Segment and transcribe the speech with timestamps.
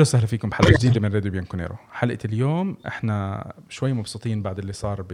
[0.00, 0.48] أهلا وسهلا فيكم.
[0.48, 1.76] بحلقه جديدة من راديو بيانكونيرو.
[1.92, 5.06] حلقة اليوم إحنا شوي مبسوطين بعد اللي صار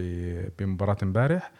[0.59, 1.51] بمباراة امبارح.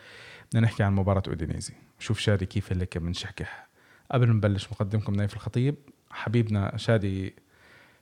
[0.49, 1.73] بدنا نحكي عن مباراة أودينيزي.
[1.99, 3.67] شوف شادي كيف اللي كان بنشحكح
[4.11, 5.75] قبل ما نبلش مقدمكم نايف الخطيب
[6.11, 7.33] حبيبنا شادي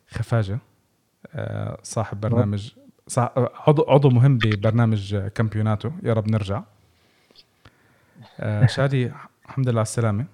[0.09, 0.59] خفاجة
[1.33, 2.71] آه، صاحب برنامج
[3.67, 5.91] عضو عضو مهم ببرنامج كامبيوناتو.
[6.03, 6.63] يا رب نرجع.
[8.39, 9.11] آه، شادي
[9.45, 10.25] الحمد لله على السلامة.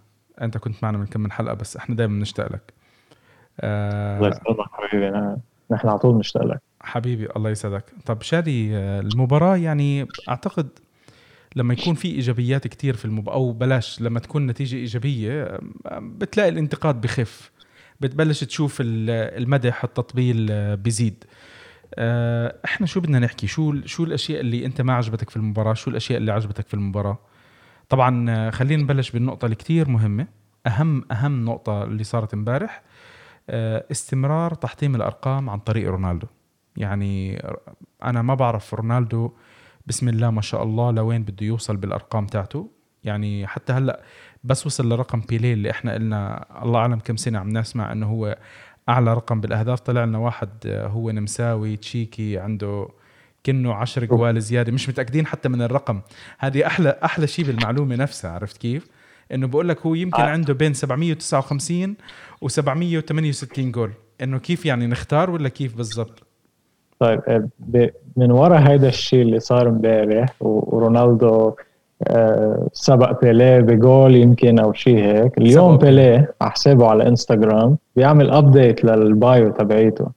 [0.42, 2.74] أنت كنت معنا من كم من حلقة بس إحنا دائما بنشتاق لك.
[3.60, 5.10] الله يسلمك حبيبي
[5.72, 7.86] نحن على طول نشتاق لك حبيبي الله يسعدك.
[8.06, 10.68] طب شادي آه، المباراة يعني أعتقد
[11.56, 15.60] لما يكون في إيجابيات كتير في المباراة أو بلاش لما تكون نتيجة إيجابية آه،
[16.02, 17.52] بتلاقي الانتقاد بخف.
[18.00, 19.10] بتبلش تشوف ال-
[19.44, 21.24] المدح التطبيل آه، بيزيد.
[21.96, 25.90] آه، إحنا شو بدنا نحكي؟ شو شو الأشياء اللي أنت ما عجبتك في المباراة؟ شو
[25.92, 27.18] الأشياء اللي عجبتك في المباراة؟
[27.90, 30.28] طبعا آه، خلينا نبلش بالنقطة اللي كتير مهمة.
[30.68, 32.91] اهم أهم نقطة اللي صارت امبارح آه،
[33.92, 36.28] استمرار تحطيم الأرقام عن طريق رونالدو.
[36.78, 37.44] يعني
[38.04, 39.32] أنا ما بعرف رونالدو
[39.88, 42.70] بسم الله ما شاء الله لوين بده يوصل بالأرقام تاعته.
[43.04, 44.02] يعني حتى هلأ
[44.44, 48.38] بس وصل لرقم بيليه اللي إحنا قلنا الله أعلم كم سنة عم نسمع إنه هو
[48.90, 49.80] أعلى رقم بالأهداف.
[49.80, 52.88] طلع لنا واحد آه، هو نمساوي تشيكي عنده
[53.46, 54.72] كنه 10 جوال زيادة.
[54.72, 56.02] مش متأكدين حتى من الرقم.
[56.40, 58.88] هذه أحلى أحلى شيء بالمعلومة نفسها عرفت كيف؟
[59.34, 60.26] إنه بقول لك هو يمكن آه.
[60.30, 61.96] عنده بين 759
[62.46, 63.92] و768 جول
[64.24, 66.24] إنه كيف يعني نختار ولا كيف بالضبط
[67.00, 67.50] طيب آه،
[68.18, 71.54] من ورا هذا الشيء اللي صار امبارح و- ورونالدو
[72.08, 75.78] آه، سبق بيليه بجول يمكن أو شيء هيك اليوم.
[75.78, 80.08] بيليه على حسابه على إنستغرام بيعمل update لل bio تبعيته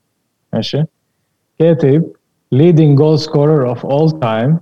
[0.53, 0.85] ماشي
[1.59, 2.05] كاتب
[2.55, 4.53] leading goal scorer of all time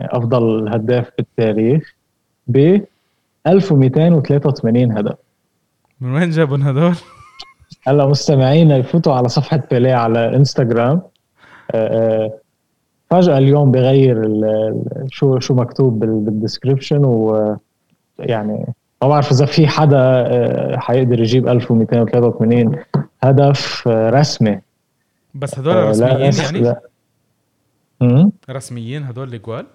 [0.00, 1.94] أفضل هداف بالتاريخ
[2.46, 2.80] ب
[3.46, 5.14] 1283 هدف.
[6.00, 6.94] من وين جابوا هذول
[7.86, 11.02] هلا مستمعينا يفوتوا على صفحة بيليه على إنستغرام.
[11.70, 12.38] آه، آه،
[13.10, 14.22] فجأة اليوم بغير
[15.10, 17.56] شو شو مكتوب بال- بالدسكربشن و
[18.18, 18.66] يعني
[19.02, 22.76] ما بعرف إذا في حدا آه، حيقدر يجيب 1283
[23.22, 24.60] هدف آه، رسمي.
[25.34, 26.60] بس آه، لا، رسميين يعني؟
[28.02, 28.30] لا.
[28.50, 29.66] رسميين هذول الجوال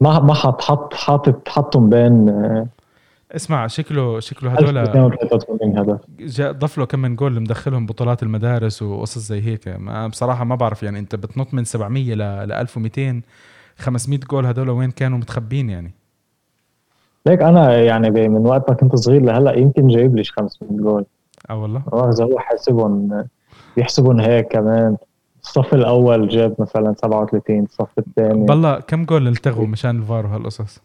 [0.00, 2.66] ما ما حط حط حاطط حطهم بين آه،
[3.36, 8.82] اسمع شكله شكله هذول 1283 هدف جا- ضف له كم من جول مدخلهم بطولات المدارس
[8.82, 9.68] وقصص زي هيك.
[9.68, 13.22] ما بصراحة ما بعرف يعني أنت بتنط من 700 ل ل 1200
[13.78, 15.92] 500 جول هذول وين كانوا متخبين يعني؟
[17.26, 21.04] ليك أنا يعني من وقت ما كنت صغير لهلأ يمكن جايب لي 500 جول.
[21.50, 21.82] آه والله.
[21.92, 23.24] بعرف إذا هو حاسبهم
[23.76, 24.96] بيحسبهم هيك كمان.
[25.48, 28.46] الصف الأول جاب مثلا 37 الصف الثاني.
[28.46, 30.82] بالله كم جول التغوا مشان الفار وهالقصص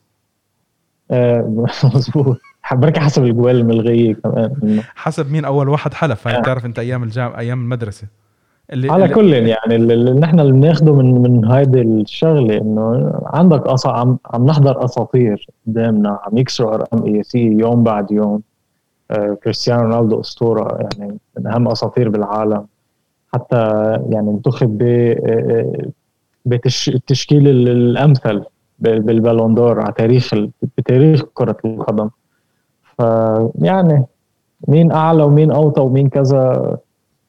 [1.12, 1.66] آه
[1.96, 2.38] مزبوط
[2.72, 4.82] بركي حسب الجوال الملغية كمان.
[4.96, 6.28] حسب مين أول واحد حلف.
[6.28, 8.08] هاي بتعرف أنت أيام الجامعة أيام المدرسة.
[8.74, 13.12] اللي على اللي- كل يعني اللي اللي نحن اللي بناخده من من هيدي الشغلة إنه
[13.26, 13.88] عندك أص...
[13.88, 18.42] عم عم نحضر أساطير قدامنا عم يكسروا أرقام قياسيه يوم بعد يوم.
[19.12, 22.66] آه كريستيانو رونالدو أسطورة يعني من أهم أساطير بالعالم.
[23.34, 23.58] حتى
[24.10, 24.84] يعني انتخب ب
[26.46, 26.90] بتش...
[26.90, 28.44] التشكيل ال- الأمثل
[28.80, 30.34] بال- بالبالون دور على تاريخ.
[30.78, 32.10] بتاريخ كرة القدم
[32.98, 34.06] فيعني
[34.68, 36.78] مين أعلى ومين أوطى ومين كذا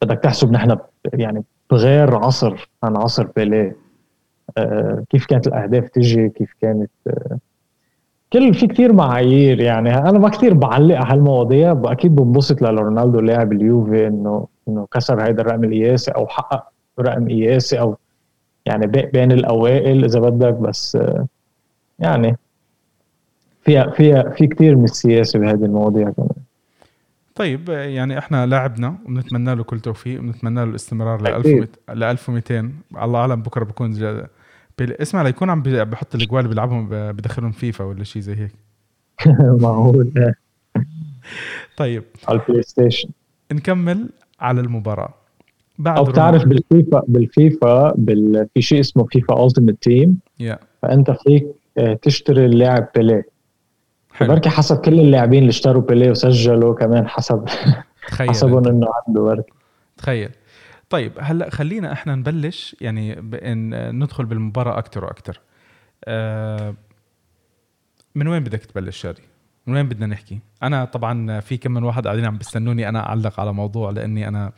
[0.03, 0.77] بدك تحسب نحن
[1.13, 3.77] يعني بغير عصر عن عصر بيليه
[4.59, 7.39] آه، كيف كانت الأهداف تجي كيف كانت آه،
[8.33, 13.53] كل في كتير معايير يعني أنا ما كتير بعلق على هالمواضيع أكيد بنبسط لرونالدو لاعب
[13.53, 16.69] اليوفي إنه إنه كسر هيدا الرقم القياسي أو حقق
[17.01, 17.97] رقم قياسي أو
[18.67, 20.99] يعني بي- بين الأوائل إذا بدك بس
[21.99, 22.37] يعني
[23.65, 26.29] فيها فيها في كتير من السياسة بهذه المواضيع كمان.
[27.35, 31.69] طيب يعني إحنا لاعبنا وبنتمنى له كل توفيق وبنتمنى له الاستمرار ل أكيد.
[31.89, 32.71] 1000 ل 1200
[33.03, 34.27] الله أعلم بكرة بكون جا...
[34.81, 38.53] اسمع ليكون عم بحط الاجوال بيلعبهم بدخلهم فيفا ولا شيء زي هيك.
[39.63, 40.33] معقول.
[41.77, 42.03] طيب.
[42.29, 43.09] على البلاي ستيشن.
[43.53, 44.09] نكمل.
[44.41, 45.15] على المباراة.
[45.79, 48.49] بعد أو بتعرف بالفيفا بالفيفا بال...
[48.55, 51.47] في شيء اسمه فيفا Ultimate Team يا فأنت فيك
[51.79, 53.27] آه، تشتري اللاعب بيليه
[54.21, 57.45] بركي حسب كل اللاعبين اللي اشتروا بيليه وسجلوا كمان حسب
[58.09, 58.69] تخيل حسبهم.
[58.69, 59.53] إنه عنده بركي.
[59.97, 60.31] تخيل.
[60.91, 65.41] طيب هلأ خلينا إحنا نبلش يعني بان ندخل بالمباراة أكثر وأكثر
[66.05, 66.75] آه
[68.15, 69.23] من وين بدك تبلش شادي؟
[69.67, 73.41] من وين بدنا نحكي؟ أنا طبعا في كم من واحد قاعدين عم بيستنوني أنا أعلق
[73.41, 74.53] على موضوع لأني أنا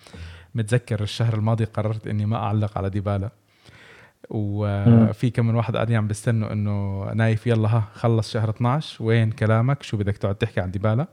[0.54, 3.30] متذكر الشهر الماضي قررت إني ما أعلق على ديبالا.
[4.30, 9.30] وفي كم من واحد قاعدين عم بيستنوا إنه نايف يلا ها خلص شهر 12 وين
[9.30, 11.06] كلامك؟ شو بدك تقعد تحكي عن ديبالا؟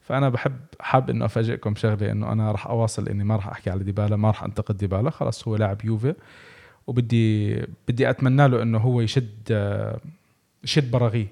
[0.00, 3.84] فأنا بحب حاب إنه أفاجئكم بشغلة إنه أنا راح أواصل إني ما راح أحكي على
[3.84, 6.14] ديبالا ما راح أنتقد ديبالا خلص هو لاعب يوفي.
[6.86, 7.56] وبدي
[7.88, 9.28] بدي أتمنى له إنه هو يشد
[10.64, 11.26] يشد براغيه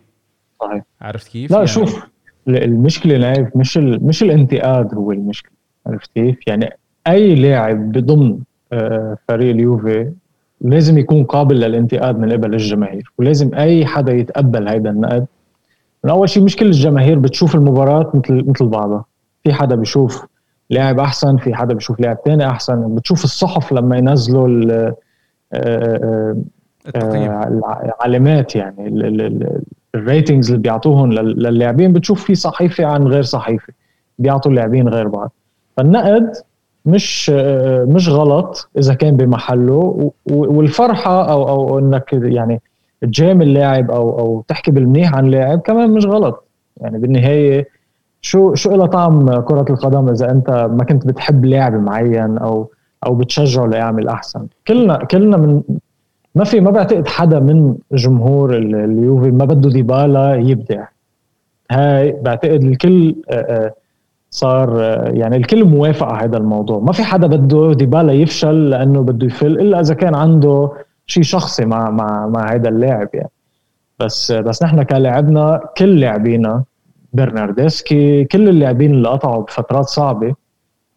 [0.63, 0.83] صحيح.
[1.01, 2.07] عرفت كيف؟ لا يعني شوف
[2.49, 4.07] المشكلة نايف مش ال...
[4.07, 5.53] مش الانتقاد هو المشكلة.
[5.87, 6.71] عرفت كيف؟ يعني
[7.07, 8.39] أي لاعب بضمن
[8.73, 10.13] آه، فريق اليوفي
[10.61, 15.27] لازم يكون قابل للانتقاد من قبل الجماهير ولازم أي حدا يتقبل هذا النقد.
[16.05, 19.05] من أول شيء مش كل الجماهير بتشوف المباراة مثل مثل بعضها.
[19.45, 20.27] في حدا بيشوف
[20.71, 24.73] لاعب أحسن في حدا بيشوف لاعب ثاني أحسن بتشوف الصحف لما ينزلوا
[25.53, 26.37] آه،
[26.97, 28.89] آه، العلامات يعني
[29.95, 33.73] الريتنجز اللي بيعطوهم للاعبين بتشوف في صحيفة عن غير صحيفة
[34.19, 35.33] بيعطوا اللاعبين غير بعض.
[35.77, 36.33] فالنقد
[36.87, 37.31] مش
[37.87, 42.63] مش غلط إذا كان بمحله والفرحة أو أو إنك يعني
[43.01, 46.45] تجامل اللاعب أو أو تحكي بالمنيح عن لاعب كمان مش غلط.
[46.77, 47.69] يعني بالنهاية
[48.21, 52.71] شو شو لها طعم كرة القدم إذا أنت ما كنت بتحب لاعب معين أو
[53.07, 55.63] أو بتشجعه ليعمل أحسن؟ كلنا كلنا من
[56.35, 60.87] ما في ما بعتقد حدا من جمهور اليوفي ما بده ديبالا يبدع.
[61.71, 63.75] هاي بعتقد الكل آه، آه،
[64.31, 66.79] صار آه، يعني الكل موافق على هذا الموضوع.
[66.79, 70.73] ما في حدا بده ديبالا يفشل لأنه بده يفل إلا إذا كان عنده
[71.07, 73.31] شيء شخصي مع مع مع هذا اللاعب يعني.
[74.01, 76.65] بس بس نحن كلاعبنا كل لاعبينا
[77.13, 80.35] برناردسكي كل اللاعبين اللي قطعوا بفترات صعبة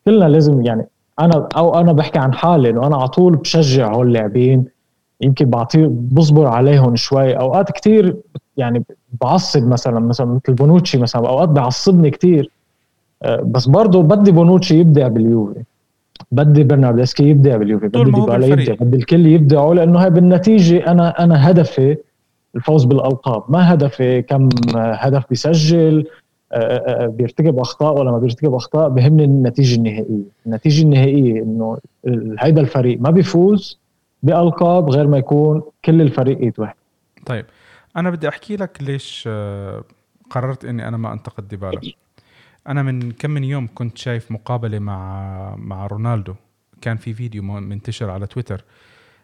[0.06, 0.88] كلنا لازم يعني
[1.20, 4.75] أنا أو أنا بحكي عن حالي إنه أنا على طول بشجع هول اللاعبين
[5.22, 7.38] يمكن بعطيه بصبر عليهم شوي.
[7.38, 8.16] أوقات كتير
[8.58, 8.84] يعني
[9.22, 12.52] بعصب مثلا مثلا مثل بونوتشي مثلا أوقات بيعصبني كتير.
[13.24, 15.64] آه، بس برضه بدي بونوتشي يبدع باليوفي.
[16.32, 17.88] بدي برناردسكي يبدع باليوفي.
[17.88, 18.74] بدي ديبالا يبدع.
[18.74, 21.98] بدي الكل يبدعوا لأنه هاي بالنتيجة أنا أنا هدفي
[22.56, 23.44] الفوز بالألقاب.
[23.50, 26.06] ما هدفي كم هدف بيسجل
[26.52, 30.24] آه، آه، بيرتكب أخطاء ولا ما بيرتكب أخطاء بهمني النتيجة النهائية.
[30.46, 31.78] النتيجة النهائية إنه
[32.40, 33.80] هيدا الفريق ما بيفوز
[34.26, 36.76] بألقاب غير ما يكون كل الفريق ايد واحد
[37.26, 37.46] طيب
[37.98, 39.84] أنا بدي أحكي لك ليش آه،
[40.30, 41.82] قررت إني أنا ما أنتقد ديبالا.
[42.68, 46.36] أنا من كم من يوم كنت شايف مقابلة مع مع رونالدو.
[46.82, 48.64] كان في فيديو منتشر على تويتر.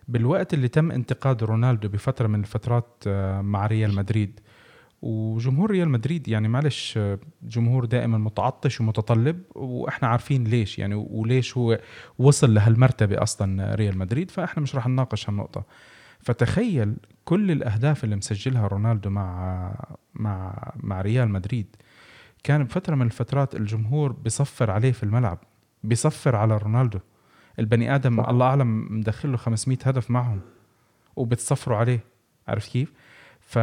[0.07, 4.39] بالوقت اللي تم انتقاد رونالدو بفترة من الفترات آه، مع ريال مدريد
[5.01, 6.99] وجمهور ريال مدريد يعني معلش
[7.43, 11.79] جمهور دائما متعطش ومتطلب وإحنا عارفين ليش يعني وليش هو
[12.19, 15.63] وصل لهالمرتبة أصلا ريال مدريد فإحنا مش راح نناقش هالنقطة.
[16.19, 16.95] فتخيل
[17.25, 19.75] كل الأهداف اللي مسجلها رونالدو مع
[20.13, 21.75] مع مع ريال مدريد.
[22.43, 25.39] كان بفتره من الفترات الجمهور بيصفر عليه في الملعب
[25.83, 26.99] بيصفر على رونالدو.
[27.59, 30.41] البني آدم الله أعلم مدخل له 500 هدف معهم
[31.15, 32.03] وبتصفروا عليه.
[32.47, 32.93] عرفت كيف؟
[33.39, 33.59] ف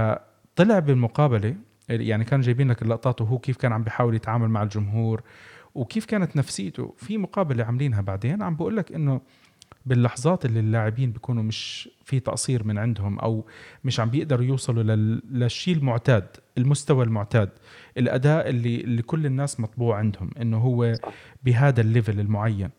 [0.58, 1.56] طلع بالمقابلة
[1.88, 5.22] يعني كانوا جايبين لك اللقطات وهو كيف كان عم بيحاول يتعامل مع الجمهور
[5.74, 6.94] وكيف كانت نفسيته.
[6.96, 9.20] في مقابلة عاملينها بعدين عم بقول لك إنه
[9.86, 13.46] باللحظات اللي اللاعبين بيكونوا مش في تقصير من عندهم أو
[13.84, 14.82] مش عم بيقدروا يوصلوا
[15.30, 16.26] للشيء المعتاد
[16.58, 17.50] المستوى المعتاد
[17.98, 20.94] الأداء اللي اللي كل الناس مطبوع عندهم إنه هو
[21.44, 22.70] بهذا الليفل المعين.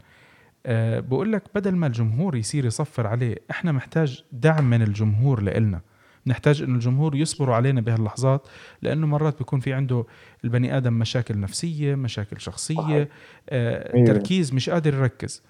[0.65, 5.81] أه بقول لك بدل ما الجمهور يصير يصفر عليه إحنا محتاج دعم من الجمهور لإلنا.
[6.29, 8.47] نحتاج انه الجمهور يصبروا علينا بهاللحظات
[8.81, 10.05] لأنه مرات بيكون في عنده
[10.43, 13.09] البني آدم مشاكل نفسية مشاكل شخصية
[13.49, 15.43] آه تركيز مش قادر يركز.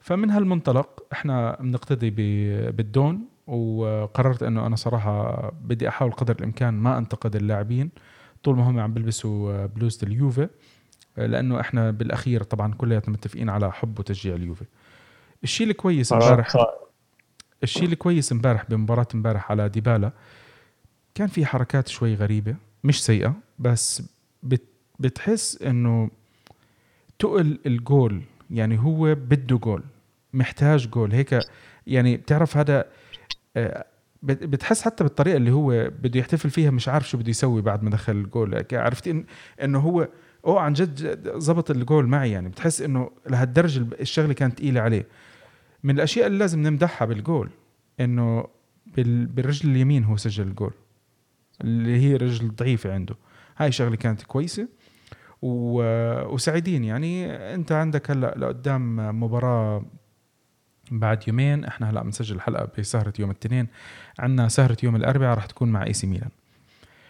[0.00, 2.10] فمن هالمنطلق إحنا بنقتدي
[2.70, 7.90] بالدون وقررت إنه أنا صراحة بدي أحاول قدر الإمكان ما أنتقد اللاعبين.
[8.42, 10.48] طول ما هم عم بيلبسوا بلوزة اليوفي
[11.16, 14.64] لأنه إحنا بالأخير طبعا كلياتنا متفقين على حب وتشجيع اليوفي.
[15.44, 16.56] الشيء الكويس امبارح
[17.62, 20.12] الشيء الكويس امبارح بمباراة امبارح على ديبالا
[21.14, 22.54] كان في حركات شوي غريبة
[22.84, 24.02] مش سيئة بس
[24.42, 24.62] بت
[24.98, 26.10] بتحس إنه
[27.18, 29.82] تقل الجول يعني هو بده جول
[30.32, 31.40] محتاج جول هيك
[31.86, 32.84] يعني بتعرف هذا
[33.56, 33.84] آه،
[34.22, 37.90] بتحس حتى بالطريقة اللي هو بده يحتفل فيها مش عارف شو بده يسوي بعد ما
[37.90, 39.24] دخل الجول عرفت إن
[39.62, 40.08] إنه هو
[40.46, 45.06] أوه عن جد زبط الجول معي يعني بتحس إنه لهالدرجة الشغلة كانت ثقيله عليه.
[45.82, 47.50] من الأشياء اللي لازم نمدحها بالجول
[48.00, 48.46] إنه
[48.96, 50.72] بالرجل اليمين هو سجل الجول
[51.60, 53.14] اللي هي رجل ضعيفة عنده.
[53.56, 54.68] هاي شغلة كانت كويسة
[55.42, 55.82] و...
[56.34, 56.84] وسعيدين.
[56.84, 59.84] يعني أنت عندك هلأ لقدام مباراة
[60.90, 63.66] بعد يومين إحنا هلأ بنسجل الحلقة بسهرة يوم الاثنين
[64.18, 66.30] عندنا سهرة يوم الأربعاء راح تكون مع إي سي ميلان.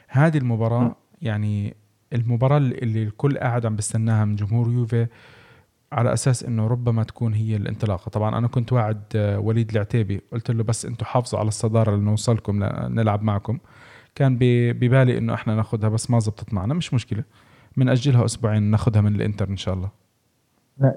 [0.09, 1.75] هذه المباراة يعني
[2.13, 5.07] المباراة اللي الكل قاعد عم بستناها من جمهور يوفي
[5.93, 8.09] على أساس إنه ربما تكون هي الانطلاقة.
[8.09, 10.21] طبعا أنا كنت واعد آه، وليد العتيبي.
[10.33, 13.59] قلت له بس أنتم حافظوا على الصدارة لنوصلكم نلعب معكم.
[14.15, 16.75] كان ببالي إنه إحنا ناخذها بس ما زبطت معنا.
[16.75, 17.25] مش مشكلة.
[17.77, 19.89] بنأجلها أسبوعين ناخذها من الإنتر إن شاء الله.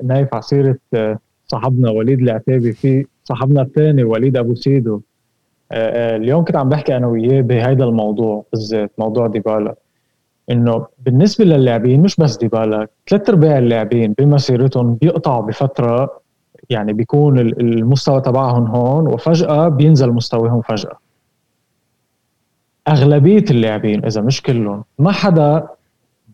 [0.04, 2.72] نايف عصيرة آه، صاحبنا وليد العتيبي.
[2.74, 5.02] في صاحبنا الثاني وليد أبو سيدو.
[5.72, 9.76] آه، اليوم كنت عم بحكي أنا وياه بهيدا الموضوع بالذات موضوع ديبالا.
[10.52, 16.20] إنه بالنسبة للاعبين مش بس ديبالا ثلاث أرباع اللاعبين بمسيرتهم بيقطعوا بفترة
[16.70, 20.98] يعني بيكون المستوى تبعهم هون وفجأة بينزل مستواهم فجأة.
[22.88, 25.68] أغلبية اللاعبين إذا مش كلهم ما حدا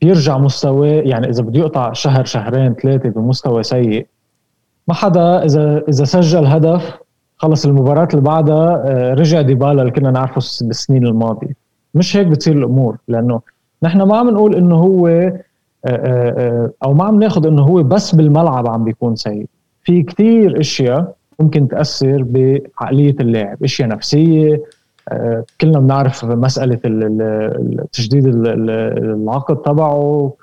[0.02, 4.08] بيرجع مستواه يعني إذا بده يقطع شهر شهرين ثلاثة بمستوى سيء
[4.88, 6.98] ما حدا إذا إذا سجل هدف
[7.38, 11.54] خلص المباراة اللي بعدها آه، رجع ديبالا اللي كنا نعرفه بالسنين الماضية.
[11.94, 13.42] مش هيك بتصير الأمور لأنه
[13.84, 15.34] نحن ما عم نقول إنه هو آه،
[15.86, 19.46] آه، أو ما عم ناخذ إنه هو بس بالملعب عم بيكون سيء.
[19.84, 23.64] في كثير أشياء ممكن تأثر بعقلية اللاعب.
[23.64, 24.62] أشياء نفسية
[25.62, 26.76] كلنا بنعرف مسألة
[27.94, 30.34] تجديد العقد تبعه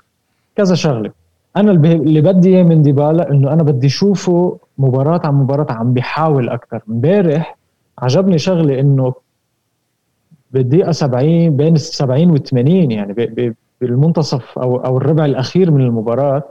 [0.55, 1.11] كذا شغلة.
[1.57, 6.49] أنا اللي بدي إياه من ديبالا إنه أنا بدي اشوفه مباراة عن مباراة عم بيحاول
[6.49, 7.57] أكثر امبارح
[7.99, 9.13] عجبني شغلة إنه
[10.51, 13.13] بالدقيقة 70 بين ال 70 وال 80 يعني
[13.81, 16.43] بالمنتصف أو أو الربع الأخير من المباراة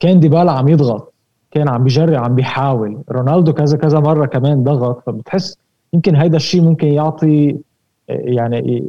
[0.00, 1.14] كان ديبالا عم يضغط
[1.50, 2.98] كان عم بيجري عم بيحاول.
[3.10, 5.02] رونالدو كذا كذا مرة كمان ضغط.
[5.06, 5.58] فبتحس
[5.92, 7.56] يمكن هيدا الشيء ممكن يعطي
[8.08, 8.84] يعني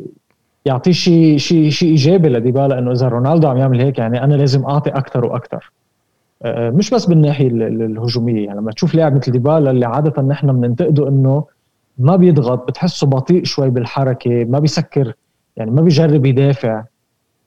[0.66, 4.66] يعطيه شيء شيء شيء إيجابي لديبالا إنه إذا رونالدو عم يعمل هيك يعني أنا لازم
[4.66, 5.72] أعطي أكثر وأكثر
[6.44, 8.46] آه، مش بس بالناحية الهجومية.
[8.46, 11.44] يعني لما تشوف لاعب مثل ديبالا اللي عادة نحن بننتقده إنه
[11.98, 15.14] ما بيضغط بتحسه بطيء شوي بالحركة ما بيسكر
[15.58, 16.84] يعني ما بيجرب يدافع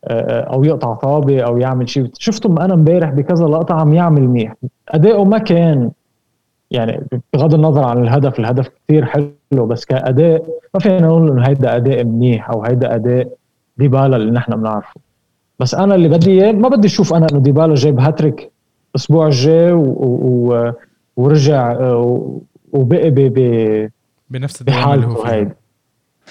[0.04, 2.10] آه، أو يقطع طابة أو يعمل شيء.
[2.18, 4.54] شفته أنا امبارح بكذا لقطة عم يعمل منيح.
[4.88, 5.90] أداؤه ما كان
[6.70, 11.76] يعني بغض النظر عن الهدف الهدف كثير حلو بس كأداء ما فينا نقول إنه هيدا
[11.76, 13.28] أداء منيح أو هيدا أداء
[13.78, 15.00] ديبالا اللي نحن بنعرفه.
[15.58, 18.50] بس أنا اللي بدي إياه ما بدي أشوف أنا إنه ديبالا جاب هاتريك
[18.94, 19.72] الأسبوع الجاي
[21.16, 22.38] ورجع آه،
[24.30, 25.54] بنفس بحالته هيدي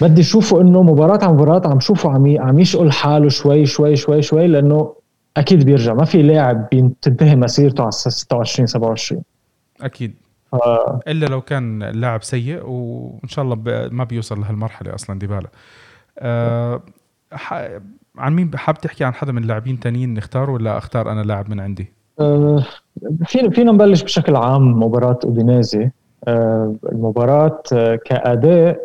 [0.02, 4.22] بدي اشوفه إنه مباراة عن مباراة عم شوفه عم عم يشقل حاله شوي شوي شوي
[4.22, 4.94] شوي لأنه
[5.38, 5.94] أكيد بيرجع.
[5.94, 6.70] ما في لاعب
[7.02, 9.24] تنتهي مسيرته على 26 27
[9.82, 10.16] أكيد.
[11.08, 13.56] إلا لو كان لاعب سيء وإن شاء الله
[13.92, 15.50] ما بيوصل لهالمرحلة أصلا ديبالا.
[16.20, 16.82] أه
[18.18, 21.60] عن مين حاب تحكي عن حدا من اللاعبين تانيين نختار ولا أختار أنا لاعب من
[21.60, 22.64] عندي؟ أه
[23.26, 25.90] فينا فينا نبلش بشكل عام مباراة أودينيزي.
[26.28, 28.80] المباراة أه كأداء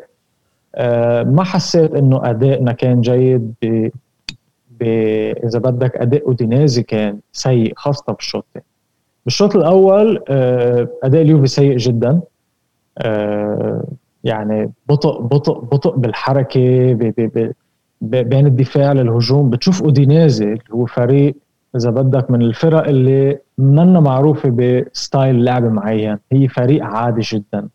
[0.74, 3.54] أه ما حسيت إنه ادائنا كان جيد
[4.82, 4.82] ب...
[5.44, 8.64] إذا بدك أداء أودينيزي كان سيء خاصة بالشوط الثاني.
[9.24, 12.20] بالشوط الأول آه، أداء اليوفي سيء جدا.
[12.98, 13.84] آه،
[14.24, 16.92] يعني بطء بطء بطء بالحركة
[18.00, 19.50] بين الدفاع للهجوم.
[19.50, 21.36] بتشوف أودينيزي اللي هو فريق
[21.76, 27.68] إذا بدك من الفرق اللي منا معروفة بستايل لعب معين هي فريق عادي جدا.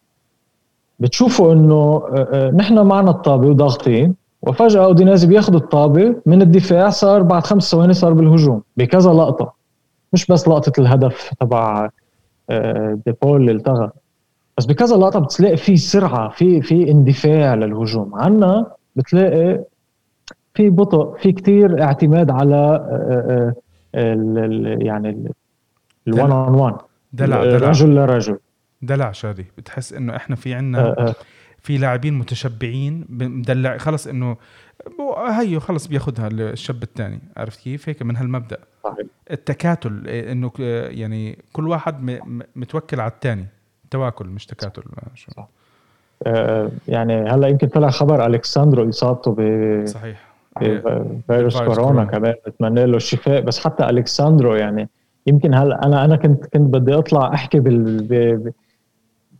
[1.00, 7.44] بتشوفوا إنه آه، نحن معنا الطابة وضاغطين وفجأة اودينيزي بياخذ الطابة من الدفاع صار بعد
[7.44, 9.53] خمس ثواني صار بالهجوم بكذا لقطة.
[10.13, 11.89] مش بس لقطة الهدف تبع
[12.50, 13.89] آه، ديبول اللي التغى.
[14.58, 18.15] بس بكذا لقطة بتلاقي في سرعة في في اندفاع للهجوم.
[18.15, 19.63] عنا بتلاقي
[20.53, 23.56] في بطء في كتير اعتماد على آه،
[23.96, 25.32] آه، يعني
[26.07, 26.77] الوان أون وان.
[27.13, 27.69] دلع دلع.
[27.69, 28.39] رجل لرجل
[28.81, 29.45] دلع شادي.
[29.57, 31.13] بتحس إنه إحنا في عنا
[31.57, 34.37] في لاعبين متشبعين مدلع خلص إنه
[35.39, 38.57] هيو خلص بياخذها الشاب الثاني عرفت كيف؟ هيك من هالمبدأ.
[38.83, 39.05] صحيح.
[39.31, 40.51] التكاتل إنه
[40.89, 42.21] يعني كل واحد
[42.55, 43.45] متوكل على الثاني
[43.91, 44.83] تواكل مش تكاتل.
[45.15, 45.31] شو.
[45.31, 45.47] صح.
[46.27, 50.27] آه يعني هلأ يمكن طلع خبر الكساندرو إصابته ب صحيح.
[51.27, 52.35] فيروس كورونا كمان.
[52.47, 53.41] بتمنى له الشفاء.
[53.41, 54.89] بس حتى الكساندرو يعني
[55.27, 58.53] يمكن هلا أنا أنا كنت كنت بدي أطلع أحكي بال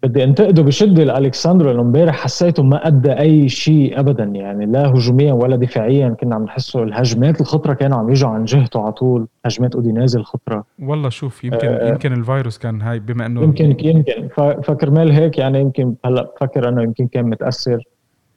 [0.03, 4.24] بدي أنتقده بشدة لالكساندرو لأنه امبارح حسيته ما أدى أي شيء ابدا.
[4.24, 6.84] يعني لا هجوميا ولا دفاعيا كنا عم نحسه.
[6.84, 9.27] الهجمات الخطرة كانوا عم يجوا عن جهته على طول.
[9.46, 10.63] هجمات اودينيزي الخطرة.
[10.79, 14.27] والله شوف يمكن آه يمكن الفيروس كان هاي بما انه يمكن يمكن.
[14.63, 17.84] فكرمال هيك يعني يمكن هلا بفكر إنه يمكن كان متأثر.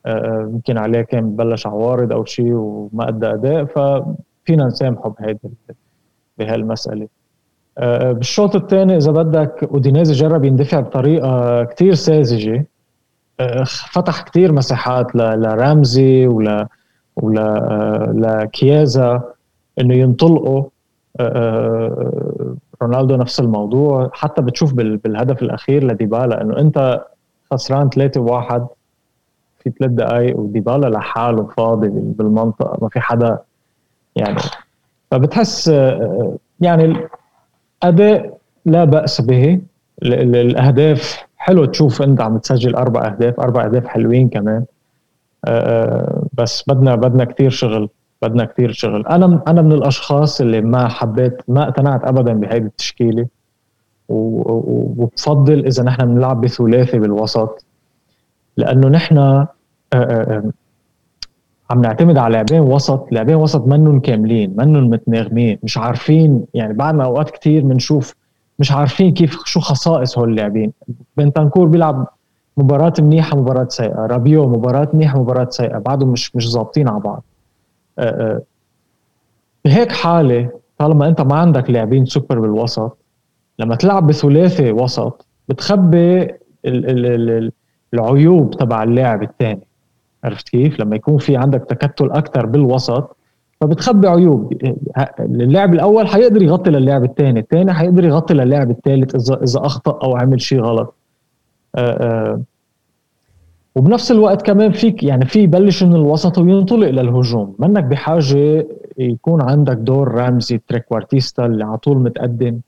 [0.07, 3.65] آه يمكن عليه كان بلش عوارض أو شيء وما أدى أداء.
[3.65, 5.39] ففينا نسامحه بهيدي
[6.39, 7.03] بهالمسألة.
[7.03, 7.20] آه،
[8.13, 12.67] بالشوط الثاني إذا بدك أودينيزي جرب يندفع بطريقة كتير ساذجة.
[13.41, 16.69] آه، فتح كتير مساحات لرامزي ولا
[17.17, 19.23] ولا آه، لكيازا
[19.81, 20.65] إنه ينطلقوا.
[22.83, 24.11] رونالدو نفس الموضوع.
[24.13, 27.05] حتى بتشوف بالهدف الأخير لديبالا إنه أنت
[27.53, 28.67] خسران 3 1
[29.59, 32.79] في ثلاث دقائق وديبالا لحاله فاضي بالمنطقة.
[32.83, 33.39] ما في حدا
[34.17, 34.41] يعني.
[35.11, 37.09] فبتحس آه، يعني
[37.85, 39.61] الاداء لا بأس به.
[40.03, 44.65] الأهداف حلو تشوف أنت عم تسجل أربع أهداف أربع أهداف حلوين كمان.
[46.33, 47.89] بس بدنا بدنا كثير شغل
[48.23, 49.07] بدنا كثير شغل.
[49.07, 53.27] أنا أنا من الأشخاص اللي ما حبيت ما اقتنعت ابدا بهيدي التشكيلة.
[54.09, 57.65] وبفضل إذا نحن بنلعب بثلاثي بالوسط.
[58.57, 59.49] لأنه نحن آه،
[59.95, 60.53] آه، آه،
[61.71, 67.05] عم نعتمد على لاعبين وسط لاعبين وسط منهم كاملين منهم متناغمين مش عارفين يعني بعدنا
[67.05, 68.15] أوقات كثير بنشوف
[68.59, 70.73] مش عارفين كيف شو خصائص هول اللاعبين.
[71.17, 72.09] بنتنكور بيلعب
[72.57, 74.07] مباراة منيحة مباراة سيئة.
[74.07, 75.79] رابيو مباراة منيحة مباراة سيئة.
[75.79, 77.23] بعدهم مش مش ظابطين على بعض.
[79.65, 82.99] بهيك حالة طالما أنت ما عندك لاعبين سوبر بالوسط
[83.59, 86.31] لما تلعب بثلاثي وسط بتخبي ال
[86.65, 87.53] ال ال
[87.95, 89.61] العيوب تبع اللاعب الثاني
[90.25, 93.17] عرفت كيف؟ لما يكون في عندك تكتل أكثر بالوسط
[93.61, 94.53] فبتخبي عيوب.
[95.21, 100.17] اللاعب الأول حيقدر يغطي للاعب الثاني الثاني حيقدر يغطي للاعب الثالث إذا إذا أخطأ أو
[100.17, 100.95] عمل شيء غلط.
[101.75, 102.43] أه أه.
[103.75, 107.55] وبنفس الوقت كمان فيك يعني في يبلش من الوسط وينطلق للهجوم.
[107.59, 108.67] منك بحاجة
[108.99, 112.61] يكون عندك دور رامزي تريكوارتيستا اللي على طول متقدم.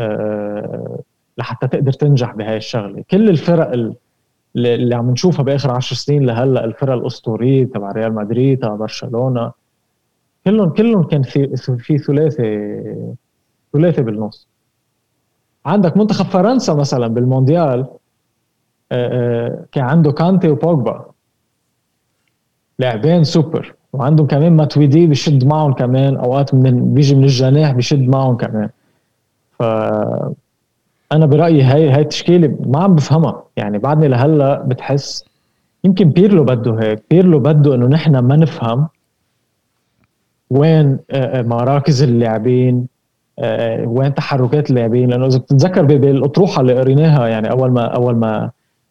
[0.00, 0.98] أه
[1.38, 3.04] لحتى تقدر تنجح بهاي الشغلة.
[3.10, 3.94] كل الفرق
[4.56, 9.52] اللي عم نشوفها بآخر عشر سنين لهلأ الفرق الأسطورية تبع ريال مدريد تبع برشلونة.
[10.44, 12.72] كلهم كلهم كان في في ثلاثي
[13.72, 14.48] ثلاثي بالنص.
[15.66, 17.86] عندك منتخب فرنسا مثلا بالمونديال
[18.92, 21.04] آه، آه، كان عنده كانتي وبوجبا.
[22.78, 23.74] لاعبين سوبر.
[23.92, 28.68] وعندهم كمان ماتويدي بشد معهم كمان أوقات من بيجي من الجناح بشد معهم كمان.
[29.58, 29.62] ف
[31.14, 33.44] أنا برأيي هاي هاي التشكيلة ما عم بفهمها.
[33.56, 35.24] يعني بعدني لهلأ بتحس
[35.84, 37.02] يمكن بيرلو بده هيك.
[37.10, 38.88] بيرلو بده إنه نحن ما نفهم
[40.50, 42.86] وين آه، مراكز اللاعبين
[43.84, 45.10] وين تحركات اللاعبين.
[45.10, 48.50] لأنه إذا بتتذكر بالأطروحة اللي قريناها يعني أول ما أول ما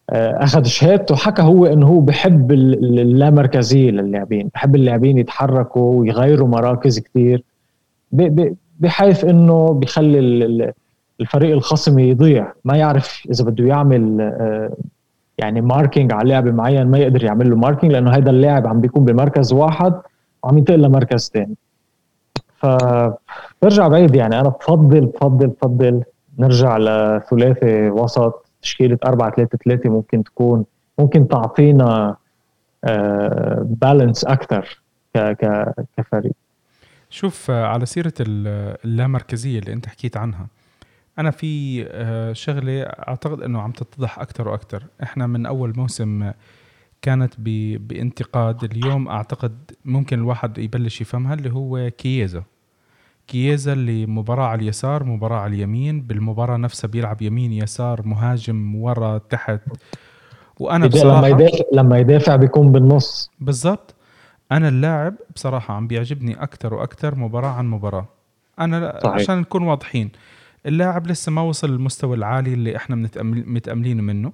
[0.10, 7.00] آه، أخذ شهادته حكى هو إنه هو بحب اللامركزية للاعبين بحب اللاعبين يتحركوا ويغيروا مراكز
[7.00, 7.44] كثير
[8.80, 10.74] بحيث إنه بخلي
[11.24, 12.54] الفريق الخصم يضيع.
[12.66, 14.74] ما يعرف إذا بده يعمل آه،
[15.38, 19.06] يعني marking على لاعب معين ما يقدر يعمل له marking لأنه هذا اللاعب عم بيكون
[19.06, 19.94] بمركز واحد
[20.44, 21.56] وعم ينتقل لمركز ثاني
[22.56, 24.40] فبرجع بعيد يعني.
[24.40, 26.04] أنا بفضل بفضل بفضل
[26.40, 28.46] نرجع لثلاثي وسط.
[28.62, 30.66] تشكيلة 4 3 3 ممكن تكون
[31.00, 32.16] ممكن تعطينا
[33.64, 34.82] balance أكثر
[35.98, 36.34] كفريق.
[37.10, 40.48] شوف آه، على سيرة اللامركزية اللي أنت حكيت عنها
[41.20, 46.32] أنا في آه، شغلة أعتقد إنه عم تتضح أكثر وأكثر إحنا من أول موسم
[47.02, 47.34] كانت
[47.80, 52.44] بانتقاد اليوم أعتقد ممكن الواحد يبلش يفهمها اللي هو كييزا.
[53.28, 56.02] كييزا اللي مباراة على اليسار مباراة على اليمين.
[56.02, 59.60] بالمباراة نفسها بيلعب يمين يسار مهاجم ورا تحت.
[60.60, 63.32] وأنا بصراحة لما يدافع لما يدافع بيكون بالنص.
[63.40, 63.96] بالضبط.
[64.52, 68.06] أنا اللاعب بصراحة عم بيعجبني أكثر وأكثر مباراة عن مباراة.
[68.60, 69.16] أنا صحيح.
[69.16, 70.12] عشان نكون واضحين.
[70.66, 72.96] اللاعب لسه ما وصل للمستوى العالي اللي إحنا
[73.26, 74.34] متأملين منه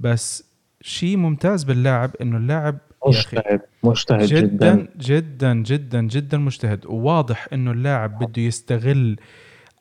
[0.00, 4.88] بس شيء ممتاز باللاعب إنه اللاعب مجتهد مجتهد جدا جدا.
[4.96, 6.86] جدا جدا جدا مجتهد.
[6.86, 9.16] وواضح إنه اللاعب بده يستغل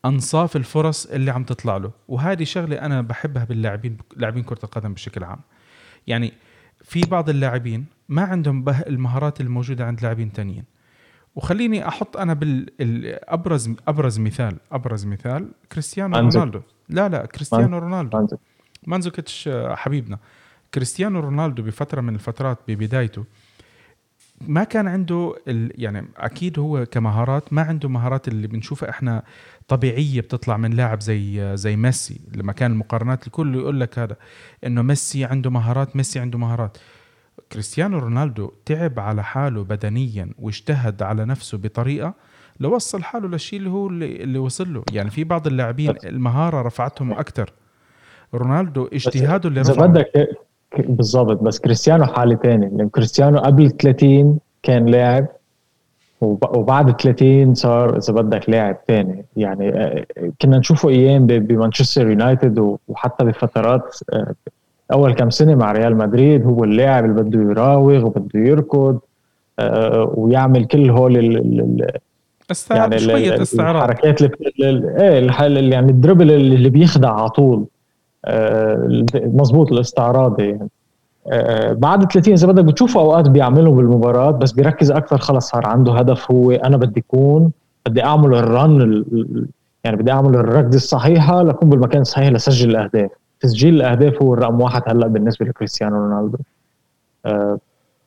[0.05, 1.91] أنصاف الفرص اللي عم تطلع له.
[2.07, 5.39] وهذه شغلة أنا بحبها باللاعبين لاعبين كرة القدم بشكل عام.
[6.07, 6.33] يعني
[6.83, 10.63] في بعض اللاعبين ما عندهم المهارات الموجودة عند لاعبين تانيين.
[11.35, 16.61] وخليني أحط أنا بالابرز أبرز مثال أبرز مثال كريستيانو رونالدو.
[16.89, 18.27] لا لا كريستيانو رونالدو.
[18.87, 20.19] مانزوكيتش حبيبنا.
[20.73, 23.25] كريستيانو رونالدو بفترة من الفترات ببدايته
[24.47, 25.71] ما كان عنده ال...
[25.83, 29.23] يعني أكيد هو كمهارات ما عنده مهارات اللي بنشوفها إحنا
[29.67, 32.21] طبيعية بتطلع من لاعب زي زي ميسي.
[32.35, 34.15] لما كان المقارنات الكل يقول لك هذا
[34.65, 36.77] إنه ميسي عنده مهارات ميسي عنده مهارات.
[37.51, 42.13] كريستيانو رونالدو تعب على حاله بدنيا واجتهد على نفسه بطريقة
[42.59, 44.83] لوصل حاله للشيء اللي هو اللي, وصل له.
[44.91, 47.53] يعني في بعض اللاعبين المهارة رفعتهم أكثر
[48.33, 49.87] رونالدو اجتهاده اللي رفعه.
[49.87, 50.29] بدك
[50.77, 55.27] بالضبط بس كريستيانو حالة ثانية لأن كريستيانو قبل 30 كان لاعب
[56.21, 60.05] وبعد 30 صار إذا بدك لاعب ثاني يعني آه،
[60.41, 64.33] كنا نشوفه أيام بمانشستر يونايتد وحتى بفترات آه،
[64.91, 68.99] أول كم سنة مع ريال مدريد هو اللاعب اللي بده يراوغ وبده يركض
[69.59, 71.15] آه، ويعمل كل هول
[72.69, 73.75] يعني شوية استعراض.
[73.75, 74.31] الحركات اللي
[74.99, 77.65] إيه يعني الدربل اللي بيخدع على طول
[78.25, 80.69] آه، مزبوط الاستعراضي يعني.
[81.27, 85.93] آه، بعد 30 إذا بدك بتشوفه أوقات بيعملوا بالمباراة بس بيركز أكثر خلص صار عنده
[85.93, 87.51] هدف هو أنا بدي أكون
[87.85, 89.05] بدي أعمل ال run
[89.83, 93.11] يعني بدي أعمل الركضة الصحيحة لكون بالمكان الصحيح لسجل الأهداف.
[93.41, 96.37] تسجيل الاهداف هو الرقم واحد هلأ بالنسبة لكريستيانو رونالدو.
[97.25, 97.59] أه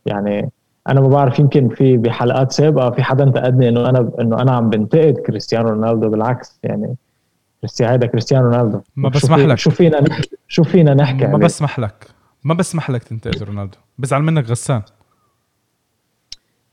[0.07, 0.51] يعني
[0.89, 4.71] أنا ما بعرف يمكن في بحلقات سابقة في حدا انتقدني إنه أنا إنه أنا عم
[4.71, 6.97] بنتقد كريستيانو رونالدو بالعكس يعني
[7.61, 8.81] كريستيانو هذا كريستيانو رونالدو.
[8.97, 9.59] ما بسمح لك.
[9.59, 12.07] شو فينا نحكي شو فينا نحكي ما بسمح لك.
[12.45, 13.79] ما بسمح لك تنتقد رونالدو.
[13.99, 14.83] بزعل منك غسان.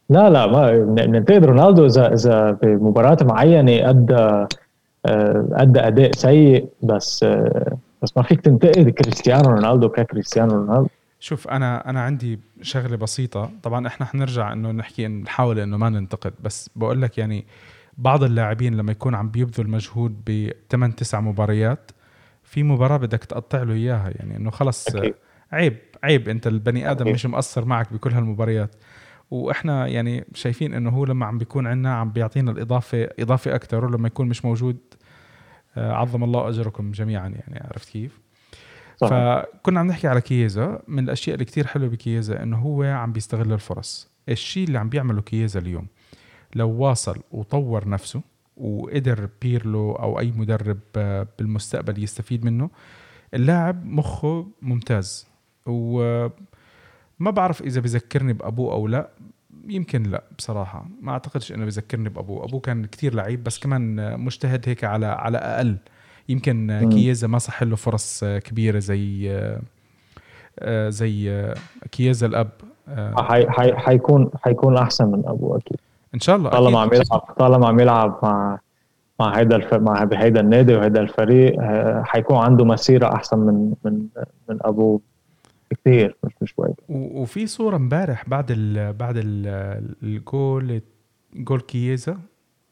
[0.10, 4.48] لا لا ما بننتقد رونالدو اذا إذا بمباراة معينة أدى
[5.06, 10.88] آه، أدى أداء سيء بس آه، بس ما فيك تنتقد كريستيانو رونالدو ككريستيانو رونالدو.
[11.20, 13.52] شوف أنا أنا عندي شغلة بسيطة.
[13.64, 17.46] طبعا إحنا حنرجع إنه نحكي نحاول إنه ما ننتقد بس بقول لك يعني
[17.98, 21.92] بعض اللاعبين لما يكون عم بيبذل مجهود ب 8 9 مباريات
[22.44, 24.12] في مباراة بدك تقطع له إياها.
[24.16, 25.14] يعني إنه خلص أكيد.
[25.52, 26.30] عيب عيب.
[26.30, 27.14] أنت البني آدم أكيد.
[27.14, 28.76] مش مقصر معك بكل هالمباريات.
[29.32, 34.08] وإحنا يعني شايفين إنه هو لما عم بيكون عندنا عم بيعطينا الإضافة إضافة أكثر ولما
[34.08, 34.78] يكون مش موجود
[35.78, 38.20] عظم الله أجركم جميعا يعني عرفت كيف؟
[39.02, 43.54] فكنا عم نحكي على كييزا من الأشياء اللي كتير حلوة بكييزا إنه هو عم بيستغل
[43.54, 44.10] الفرص.
[44.30, 45.88] الشيء اللي عم بيعمله كييزا اليوم
[46.56, 48.22] لو واصل وطور نفسه
[48.58, 52.70] وقدر بيرلو أو أي مدرب آه، بالمستقبل يستفيد منه
[53.34, 55.28] اللاعب مخه ممتاز.
[55.66, 56.32] وما
[57.20, 59.10] بعرف إذا بذكرني بأبوه أو لا
[59.68, 60.86] يمكن لا بصراحة.
[61.02, 62.46] ما أعتقدش إنه بذكرني بأبوه.
[62.46, 65.78] أبوه كان كتير لعيب بس كمان مجتهد هيك على على أقل
[66.30, 69.32] يمكن كييزا ما صح له فرص كبيرة زي
[70.60, 71.56] آه، زي آه،
[71.92, 72.50] كييزا الأب.
[73.76, 75.78] حيكون حيكون أحسن من أبوه أكيد.
[76.16, 78.60] إن شاء الله طالما عم يلعب طالما عم يلعب مع
[79.20, 79.74] مع هيدا الف...
[79.74, 84.06] مع هيدا النادي وهيدا الفريق آه، حيكون عنده مسيرة أحسن من من
[84.50, 85.02] من أبوه.
[85.72, 88.94] كثير مش مش شوي وفي صورة امبارح بعد ال...
[88.94, 89.48] بعد ال...
[90.04, 90.82] الجول
[91.36, 92.20] جول كييزا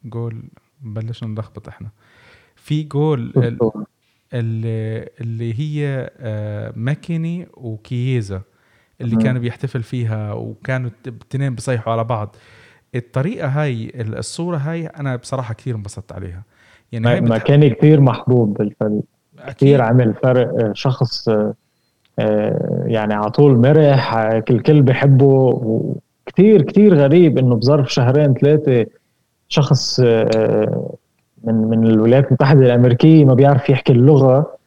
[0.05, 0.43] جول
[0.81, 1.89] بلشنا نلخبط إحنا.
[2.55, 3.33] في جول
[4.33, 8.41] اللي, اللي هي آه، ماكيني وكييزا
[9.01, 12.35] اللي كانوا بيحتفل فيها وكانوا الاثنين بيصيحوا على بعض.
[12.95, 16.43] الطريقة هاي الصورة هاي أنا بصراحة كثير انبسطت عليها.
[16.91, 19.03] يعني هاي مكاني كثير محبوب بالفريق.
[19.47, 21.53] كثير عمل فرق آه، شخص آه،
[22.86, 24.15] يعني على طول مرح
[24.49, 28.86] الكل بحبه وكثير كثير غريب إنه بظرف شهرين ثلاثة
[29.47, 29.99] شخص
[31.43, 34.60] من من الولايات المتحدة الأمريكية ما بيعرف يحكي اللغة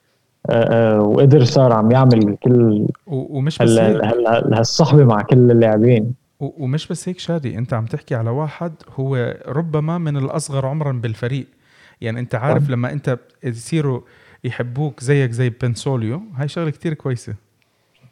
[0.51, 4.03] آه، آه، وقدر صار عم يعمل كل ومش بس هيك.
[4.53, 6.15] هالصحبة مع كل اللاعبين.
[6.41, 11.47] ومش بس هيك شادي أنت عم تحكي على واحد هو ربما من الأصغر عمرا بالفريق.
[12.01, 14.01] يعني أنت عارف لما أنت يصيروا
[14.45, 16.23] يحبوك زيك زي بنسوليو.
[16.37, 17.35] هاي شغلة كتير كويسة.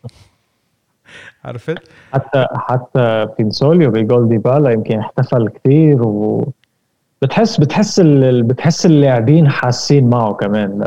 [1.44, 1.78] عرفت؟
[2.12, 6.52] حتى حتى بنسوليو بجول ديبالا يمكن احتفل كثير و
[7.22, 8.00] بتحس بتحس
[8.44, 10.82] بتحس اللاعبين حاسين معه كمان.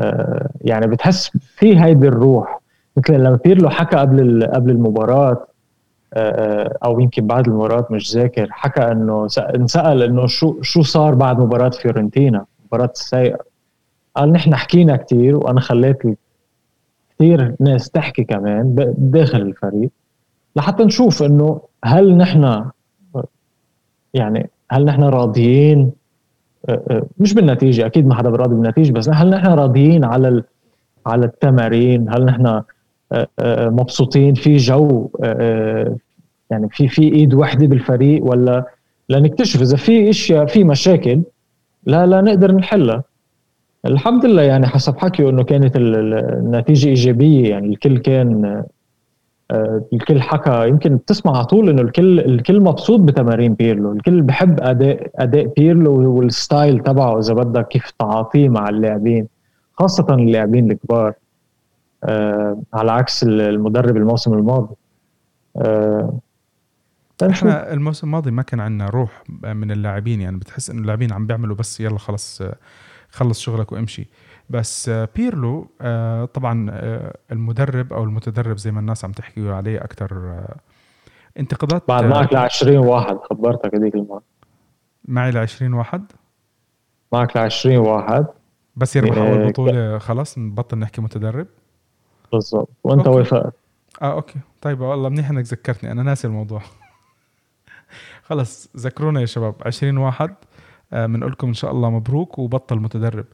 [0.00, 2.60] آه، يعني بتحس في هيدي الروح.
[2.96, 5.46] مثل لما بيرلو حكى قبل قبل المباراة
[6.14, 11.38] آه، أو يمكن بعد المباراة مش ذاكر حكى إنه انسأل إنه شو شو صار بعد
[11.38, 13.38] مباراة فيورنتينا مباراة السيئه
[14.16, 16.02] قال نحن حكينا كثير وأنا خليت
[17.14, 19.90] كثير ناس تحكي كمان داخل الفريق
[20.56, 22.64] لحتى نشوف إنه هل نحن
[24.14, 25.92] يعني هل نحن راضيين؟
[26.68, 30.42] أه، أه، مش بالنتيجة أكيد ما حدا راضي بالنتيجة بس هل نحن راضيين على
[31.06, 32.62] على التمارين؟ هل نحن
[33.12, 33.28] أه،
[33.68, 35.10] مبسوطين؟ في جو
[36.50, 38.64] يعني في في إيد وحدة بالفريق ولا
[39.08, 41.22] لنكتشف إذا في إشياء في مشاكل
[41.84, 43.02] لا لا نقدر نحلها.
[43.84, 48.64] الحمد لله يعني حسب حكيه إنه كانت النتيجة إيجابية يعني الكل كان
[49.50, 50.68] آه، الكل حكى.
[50.68, 53.92] يمكن بتسمع على طول إنه الكل الكل مبسوط بتمارين بيرلو.
[53.92, 59.28] الكل بحب أداء أداء بيرلو وال style تبعه إذا بدك كيف تعاطيه مع اللاعبين
[59.74, 61.12] خاصة اللاعبين الكبار.
[62.04, 64.74] آه على عكس المدرب الموسم الماضي.
[65.56, 66.18] آه
[67.30, 71.56] إحنا الموسم الماضي ما كان عندنا روح من اللاعبين يعني بتحس إنه اللاعبين عم بيعملوا
[71.56, 72.42] بس يلا خلص
[73.16, 74.08] خلص شغلك وامشي.
[74.50, 80.12] بس بيرلو آه، طبعا آه، المدرب أو المتدرب زي ما الناس عم تحكي عليه أكثر
[80.12, 80.56] آه،
[81.38, 84.22] انتقادات بعد معك ل 20 واحد خبرتك هذيك المرة.
[85.04, 86.12] معي ل 20 واحد؟
[87.12, 88.26] معك ل 20 واحد.
[88.76, 91.46] بس يربح أول بطولة خلص نبطل نحكي متدرب؟
[92.32, 92.68] بالضبط.
[92.84, 93.54] وأنت وافقت
[94.02, 94.38] آه أوكي.
[94.60, 96.62] طيب والله منيح إنك ذكرتني أنا ناسي الموضوع.
[98.28, 100.34] خلص ذكرونا يا شباب 20 واحد.
[100.92, 103.24] بنقول لكم إن شاء الله مبروك وبطل متدرب.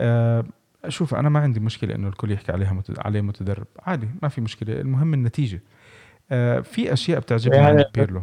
[0.00, 0.44] آه
[0.88, 3.66] شوف أنا ما عندي مشكلة إنه الكل يحكي عليها عليه متدرب.
[3.82, 4.80] عادي ما في مشكلة.
[4.80, 5.62] المهم النتيجة.
[6.30, 8.22] آه في أشياء بتعجبني يعني عن بيرلو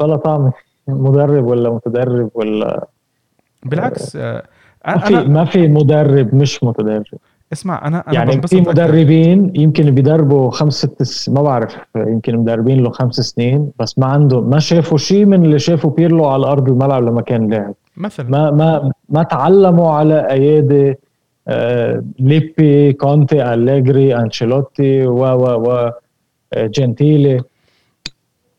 [0.00, 0.52] بلا طعم.
[0.88, 2.88] مدرب ولا متدرب ولا
[3.62, 4.42] بالعكس آه
[4.86, 7.04] ما في ما في مدرب مش متدرب.
[7.52, 12.90] اسمع أنا أنا يعني في مدربين يمكن بيدربوا خمس ست ما بعرف يمكن مدربين له
[12.90, 17.02] خمس سنين بس ما عنده ما شافوا شيء من اللي شافوا بيرلو على أرض الملعب
[17.02, 17.74] لما كان لاعب.
[17.96, 18.28] مثلا.
[18.30, 20.94] ما ما ما تعلموا على أيادي
[21.48, 25.90] آه ليبي كونتي أليجري أنشيلوتي و و و
[26.56, 27.40] جنتيلي.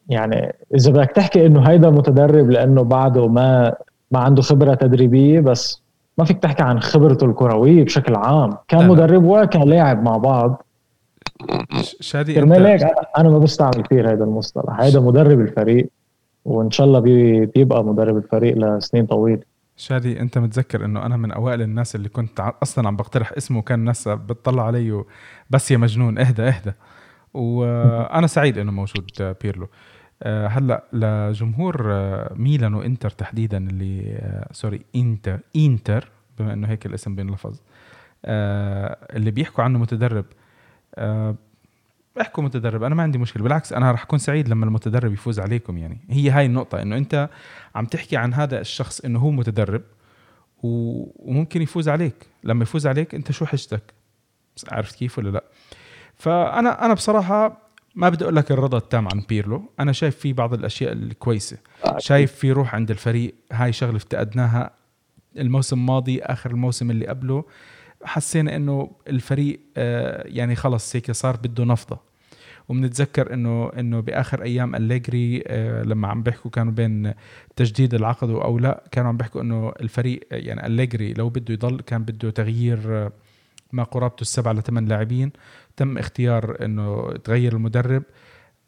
[0.10, 3.73] يعني إذا بدك تحكي إنه هيدا متدرب لأنه بعده ما
[4.12, 5.82] ما عنده خبرة تدريبية بس
[6.17, 8.58] ما فيك تحكي عن خبرته الكروية بشكل عام.
[8.67, 10.63] كان لا مدرب وكان لاعب مع بعض.
[11.99, 12.82] شادي كرمال هيك
[13.17, 14.80] أنا ما بستعمل كثير هذا المصطلح.
[14.80, 15.89] هذا مدرب الفريق
[16.45, 19.41] وإن شاء الله بيبقى مدرب الفريق لسنين طويلة.
[19.75, 23.80] شادي أنت متذكر إنه أنا من أوائل الناس اللي كنت أصلا عم بقترح اسمه كان
[23.80, 25.03] الناس بتطلع علي
[25.49, 26.73] بس يا مجنون إهدى إهدى.
[27.34, 29.65] وأنا سعيد إنه موجود بيرلو.
[29.65, 29.69] آه،
[30.25, 37.15] هلأ لجمهور آه، ميلان وإنتر تحديدا اللي آه، سوري إنتر إنتر بما إنه هيك الاسم
[37.15, 37.60] بينلفظ
[38.25, 40.25] اللي بيحكوا عنه متدرب
[42.21, 45.77] احكوا متدرب أنا ما عندي مشكلة بالعكس أنا رح أكون سعيد لما المتدرب يفوز عليكم
[45.77, 47.30] يعني هي هاي النقطة إنه أنت
[47.75, 49.82] عم تحكي عن هذا الشخص إنه هو متدرب
[50.63, 53.93] وممكن يفوز عليك لما يفوز عليك أنت شو حجتك؟
[54.71, 55.43] عرفت كيف ولا لا؟
[56.15, 57.66] فأنا أنا بصراحة
[57.98, 59.64] ما بدي أقول لك الرضا التام عن بيرلو.
[59.80, 61.58] أنا شايف في بعض الأشياء الكويسة.
[61.98, 63.36] شايف في روح عند الفريق.
[63.52, 64.72] هاي شغلة افتقدناها.
[65.38, 67.44] الموسم الماضي آخر الموسم اللي قبله
[68.04, 72.00] حسينا إنه الفريق آه، يعني خلص هيك صار بده نفضة.
[72.70, 77.14] وبنتذكر إنه إنه بآخر أيام أليجري آه، لما عم بيحكوا كانوا بين
[77.56, 82.04] تجديد العقد أو لا كانوا عم بيحكوا إنه الفريق يعني أليجري لو بده يضل كان
[82.04, 83.12] بده تغيير آه،
[83.72, 85.32] ما قرابته السبعة لثمان لاعبين.
[85.78, 88.04] تم اختيار إنه تغير المدرب.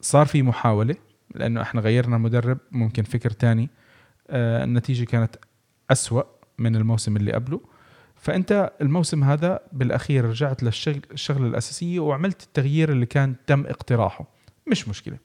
[0.01, 0.95] صار في محاولة
[1.35, 3.69] لأنه إحنا غيرنا مدرب ممكن فكر تاني.
[4.29, 5.35] آه النتيجة كانت
[5.91, 6.23] أسوأ
[6.57, 7.61] من الموسم اللي قبله.
[8.15, 14.27] فأنت الموسم هذا بالأخير رجعت للشغل الشغلة الأساسية وعملت التغيير اللي كان تم اقتراحه.
[14.67, 15.17] مش مشكلة.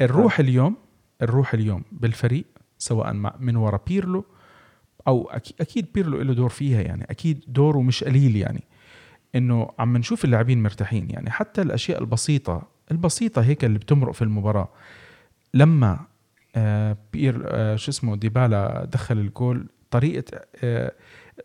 [0.00, 0.76] الروح اليوم
[1.22, 2.44] الروح اليوم بالفريق
[2.78, 4.24] سواء من ورا بيرلو
[5.08, 8.64] أو أكيد بيرلو له دور فيها يعني أكيد دوره مش قليل يعني.
[9.34, 11.10] إنه عم نشوف اللاعبين مرتاحين.
[11.10, 14.68] يعني حتى الأشياء البسيطة البسيطة هيك اللي بتمرق في المباراة.
[15.54, 15.98] لما
[16.56, 20.92] آه بير آه شو اسمه ديبالا دخل الجول طريقة آه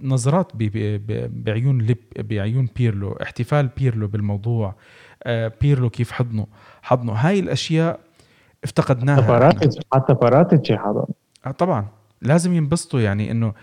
[0.02, 4.76] نظرات بي بي بعيون لب بعيون بيرلو احتفال بيرلو بالموضوع
[5.62, 6.48] بيرلو كيف حضنه
[6.82, 7.14] حضنه.
[7.14, 8.00] هاي الأشياء
[8.64, 9.22] افتقدناها.
[9.22, 11.06] حتى باراتيتش حتى باراتيتش حضن
[11.58, 11.88] طبعا.
[12.22, 13.54] لازم ينبسطوا يعني إنه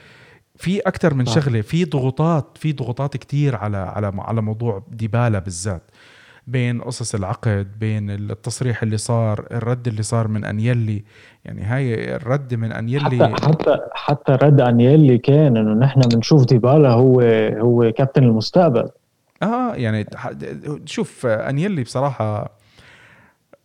[0.57, 5.83] في أكثر من شغلة في ضغوطات في ضغوطات كتير على على على موضوع ديبالا بالذات
[6.47, 11.05] بين قصص العقد بين التصريح اللي صار الرد اللي صار من أنيلي.
[11.45, 16.91] يعني هاي الرد من أنيلي حتى حتى حتى رد أنيلي كان إنه نحن بنشوف ديبالا
[16.91, 17.21] هو
[17.61, 18.89] هو كابتن المستقبل.
[19.43, 20.07] آه يعني
[20.85, 22.51] شوف أنيلي بصراحة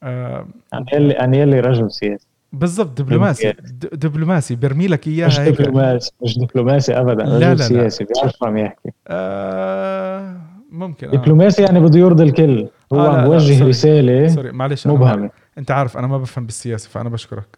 [0.04, 2.31] آه أنيلي أنيلي رجل سياسي.
[2.54, 3.54] بالضبط دبلوماسي.
[3.94, 7.56] دبلوماسي برمي لك إياها مش دبلوماسي مش دبلوماسي ابدا لا لا, لا.
[7.56, 8.90] سياسي بيعرف عم يحكي.
[9.08, 10.38] آه
[10.72, 11.12] ممكن آه.
[11.12, 12.68] دبلوماسي يعني بده يرضي الكل.
[12.94, 17.10] هو آه عم بوجه رسالة سوري معلش مبهمه أنت عارف أنا ما بفهم بالسياسة فأنا
[17.10, 17.58] بشكرك.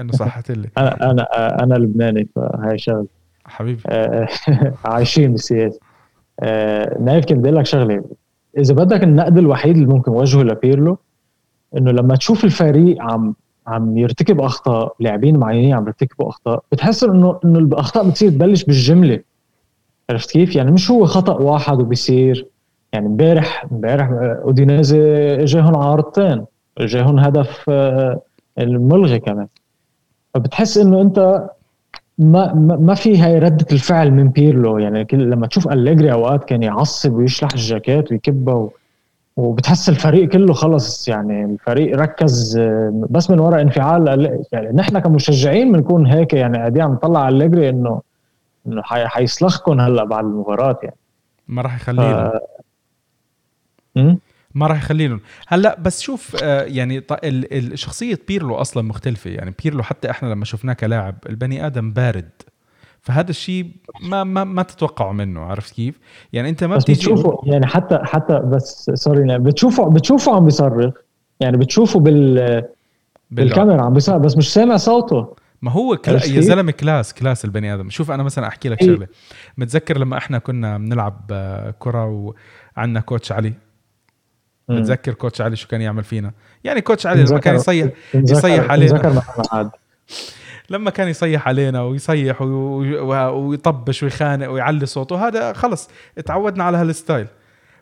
[0.00, 0.68] إنه صحت لي.
[0.78, 1.22] أنا أنا
[1.62, 3.06] أنا لبناني فهي شغلة.
[3.44, 3.82] حبيبي.
[3.86, 4.28] آه
[4.84, 5.78] عايشين بالسياسة.
[6.40, 8.04] آه نايف كنت بدي لك شغلة.
[8.58, 10.98] إذا بدك النقد الوحيد اللي ممكن وجهه لبيرلو
[11.76, 13.34] إنه لما تشوف الفريق عم
[13.66, 16.62] عم يرتكب أخطاء لاعبين معينين عم يرتكبوا أخطاء.
[16.72, 19.20] بتحس انه إنه الأخطاء بتصير تبلش بالجملة.
[20.10, 22.46] عرفت كيف؟ يعني مش هو خطأ واحد وبيصير.
[22.92, 24.08] يعني امبارح امبارح
[24.44, 25.00] اودينيزي
[25.42, 26.44] اجاهم عارضتين
[26.78, 28.20] اجاهم هدف آه،
[28.58, 29.46] الملغي كمان.
[30.34, 31.48] فبتحس إنه أنت
[32.18, 34.78] ما ما في هاي ردة الفعل من بيرلو.
[34.78, 38.68] يعني لما تشوف أليجري أوقات كان يعصب ويشلح الجاكيت ويكبها
[39.36, 42.58] وبتحس الفريق كله خلص يعني الفريق ركز
[43.10, 47.68] بس من وراء انفعال يعني نحن كمشجعين بنكون هيك يعني قاعدين عم نطلع على الجري
[47.68, 48.00] إنه
[48.66, 50.96] إنه حيسلخكم هلأ بعد المباراة يعني.
[51.48, 52.32] ما راح يخلي
[53.96, 54.02] ف...
[54.54, 57.04] ما راح يخلي لهم هلأ بس شوف آه يعني
[57.74, 59.30] شخصية بيرلو أصلا مختلفة.
[59.30, 62.30] يعني بيرلو حتى إحنا لما شفناه كلاعب البني آدم بارد.
[63.02, 63.70] فهذا الشيء
[64.02, 65.98] ما ما ما تتوقعه منه عرفت كيف؟
[66.32, 70.94] يعني أنت ما بس بتشوفه يعني حتى حتى بس sorry بتشوفه بتشوفه عم بيصرخ
[71.40, 72.62] يعني بتشوفه بال
[73.30, 75.34] بالكاميرا عم بيصرخ بس مش سامع صوته.
[75.62, 77.90] ما هو كلا يا زلمة class class البني آدم.
[77.90, 78.88] شوف أنا مثلا أحكي لك إيه.
[78.88, 79.06] شغلة.
[79.58, 82.34] متذكر لما إحنا كنا بنلعب آه، كرة
[82.76, 83.52] وعندنا coach علي؟
[84.68, 86.32] متذكر coach علي شو كان يعمل فينا؟
[86.64, 89.22] يعني coach علي لما كان يصيح يصيح علينا.
[90.72, 95.90] لما كان يصيح علينا ويصيح ويطبش ويخانق ويعلي صوته هذا خلص
[96.26, 97.26] تعودنا على ها ال style.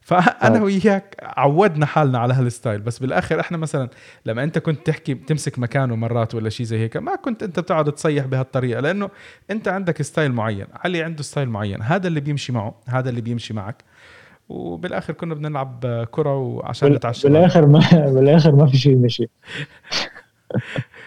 [0.03, 0.62] فأنا طيب.
[0.62, 3.88] وياك عودنا حالنا على ها ال style بس بالآخر إحنا مثلا
[4.26, 7.92] لما أنت كنت تحكي تمسك مكانه مرات ولا شيء زي هيك ما كنت أنت بتقعد
[7.92, 9.11] تصيح بهالطريقة لأنه
[9.50, 13.55] أنت عندك style معين علي عنده style معين هذا اللي بيمشي معه هذا اللي بيمشي
[13.55, 13.85] معك.
[14.48, 17.29] وبالآخر كنا بنلعب كرة وعشان نتعشى.
[17.29, 17.81] بالآخر ما
[18.14, 19.26] بالآخر ما في شيء مشي.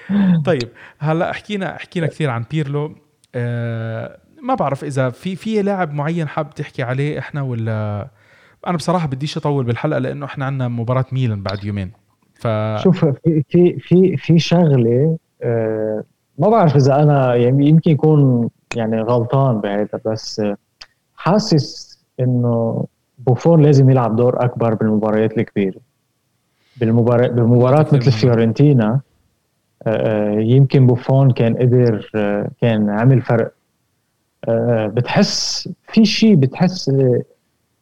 [0.46, 2.96] طيب هلأ حكينا حكينا كثير عن بيرلو.
[3.36, 8.08] آه ما بعرف إذا في في لاعب معين حاب تحكي عليه إحنا ولا؟
[8.68, 11.92] أنا بصراحة بديش أطول بالحلقة لأنه إحنا عندنا مباراة ميلان بعد يومين.
[12.36, 12.48] ف
[12.84, 16.04] شوف في في في في شغلة آه
[16.38, 20.42] ما بعرف إذا أنا يعني يمكن يكون يعني غلطان بهذا بس
[21.16, 22.86] حاسس إنه
[23.18, 25.80] بوفون لازم يلعب دور أكبر بالمباريات الكبيرة.
[26.78, 28.86] بالمباراة بمباراه مثل فيورنتينا.
[28.86, 29.02] آه،
[30.38, 33.52] يمكن بوفون كان قدر آه، كان عمل فرق.
[34.48, 36.92] آه، بتحس في شيء بتحس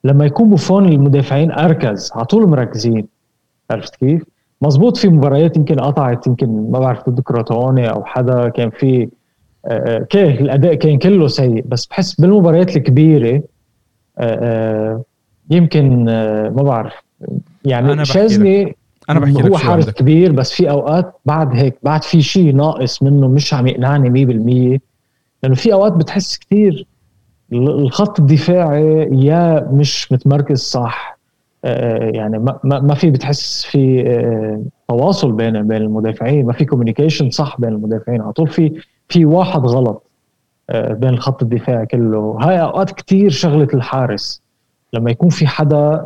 [0.04, 3.08] لما يكون بوفون المدافعين أركز على طول مركزين.
[3.72, 4.24] عرفت كيف؟
[4.62, 9.10] مزبوط في مباريات يمكن قطعت يمكن ما بعرف ضد كروتوني أو حدا كان في
[10.10, 13.44] كيه الأداء كان كله سيء بس بحس بالمباريات الكبيرة
[15.50, 16.06] يمكن
[16.56, 16.94] ما بعرف.
[17.66, 18.76] يعني شاذلي
[19.10, 23.04] أنا بحكي لك هو حارس كبير بس في أوقات بعد هيك بعد في شيء ناقص
[23.04, 24.10] منه مش عم يقنعني
[24.78, 24.80] 100%
[25.44, 26.86] لأنه في أوقات بتحس كثير
[27.54, 31.18] الخط الدفاعي يا مش متمركز صح.
[31.66, 37.30] آه، يعني ما, ما في بتحس في آه، تواصل بين بين المدافعين ما في communication
[37.30, 38.22] صح بين المدافعين.
[38.22, 40.04] على طول في في واحد غلط
[40.70, 42.38] آه، بين الخط الدفاعي كله.
[42.42, 44.42] هاي أوقات كثير شغلة الحارس.
[44.94, 46.06] لما يكون في حدا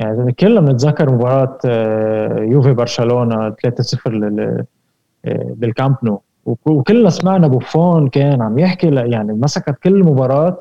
[0.00, 4.64] يعني كلنا بنتذكر مباراة آه، يوفي برشلونة 3-0
[5.24, 6.20] بالكامب نو.
[6.46, 10.58] وكلنا سمعنا بوفون كان عم يحكي يعني مسكت كل المباراة.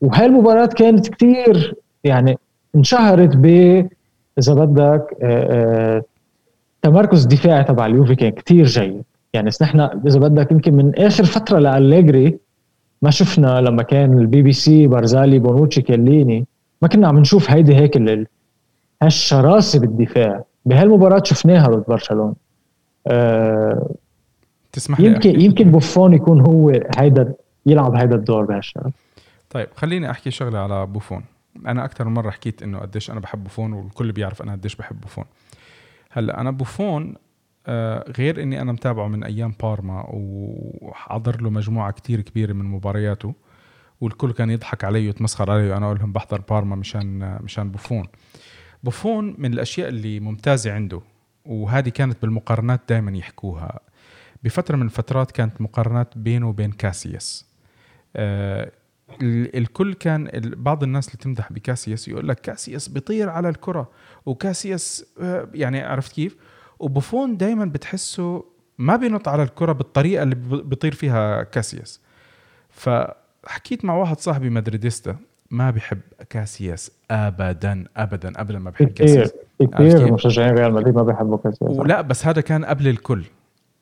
[0.00, 2.38] وهاي المباراة كانت كتير يعني
[2.76, 3.46] انشهرت ب
[4.38, 6.02] إذا بدك آه، آه،
[6.82, 9.02] تمركز الدفاعي تبع اليوفي كان كتير جيد.
[9.34, 12.38] يعني نحن إذا بدك يمكن من آخر فترة لأليجري
[13.02, 16.46] ما شفنا لما كان البي بي سي بارزالي بونوتشي كيليني
[16.82, 18.26] ما كنا عم نشوف هيدي هيك
[19.02, 20.44] هالشراسة بالدفاع.
[20.66, 22.34] بهالمباراة شفناها ضد برشلونة.
[23.06, 23.90] أه
[24.72, 25.44] تسمح لي يمكن أحكي.
[25.44, 27.34] يمكن بوفون يكون هو هيدا
[27.66, 28.92] يلعب هيدا الدور بهالشغله
[29.50, 31.24] طيب خليني أحكي شغلة على بوفون.
[31.66, 35.00] أنا أكثر من مرة حكيت إنه قديش أنا بحب بوفون والكل بيعرف أنا قديش بحب
[35.00, 35.24] بوفون.
[36.10, 37.14] هلأ أنا بوفون
[37.66, 43.34] آه غير إني أنا متابعه من أيام بارما وحضر له مجموعة كتير كبيرة من مبارياته
[44.02, 48.06] والكل كان يضحك علي ويتمسخر علي وأنا أقول لهم بحضر بارما مشان مشان بوفون.
[48.82, 51.00] بوفون من الأشياء اللي ممتازة عنده
[51.46, 53.80] وهذه كانت بالمقارنات دائما يحكوها.
[54.42, 57.46] بفترة من الفترات كانت مقارنات بينه وبين كاسياس.
[58.16, 58.72] آه
[59.22, 63.90] الكل كان بعض الناس اللي تمدح بكاسياس يقول لك كاسياس بيطير على الكرة
[64.26, 66.36] وكاسياس آه يعني عرفت كيف؟
[66.78, 68.44] وبوفون دائما بتحسه
[68.78, 72.00] ما بينط على الكرة بالطريقة اللي بيطير فيها كاسياس.
[72.70, 72.88] ف
[73.46, 75.16] حكيت مع واحد صاحبي مدريديستا
[75.50, 76.00] ما بحب
[76.30, 79.32] كاسياس ابدا ابدا ابدا ما بحب كاسياس.
[79.60, 81.70] كثير مشجعين ريال مدريد ما بيحبوا كاسياس.
[81.70, 83.24] ولا بس هذا كان قبل الكل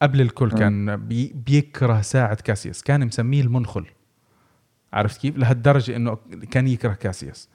[0.02, 3.86] قبل الكل كان بي بيكره ساعة كاسياس كان مسميه المنخل.
[4.92, 6.18] عرفت كيف؟ لهالدرجة إنه
[6.50, 7.48] كان يكره كاسياس.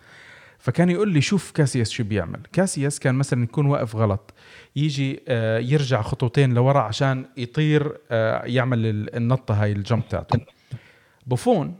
[0.60, 2.40] فكان يقول لي شوف كاسياس شو بيعمل.
[2.54, 4.34] كاسياس كان مثلا يكون واقف غلط
[4.76, 8.80] يجي آه، يرجع خطوتين لورا عشان يطير آه، يعمل
[9.16, 10.40] النطة هاي الجمب تاعته.
[11.28, 11.76] بوفون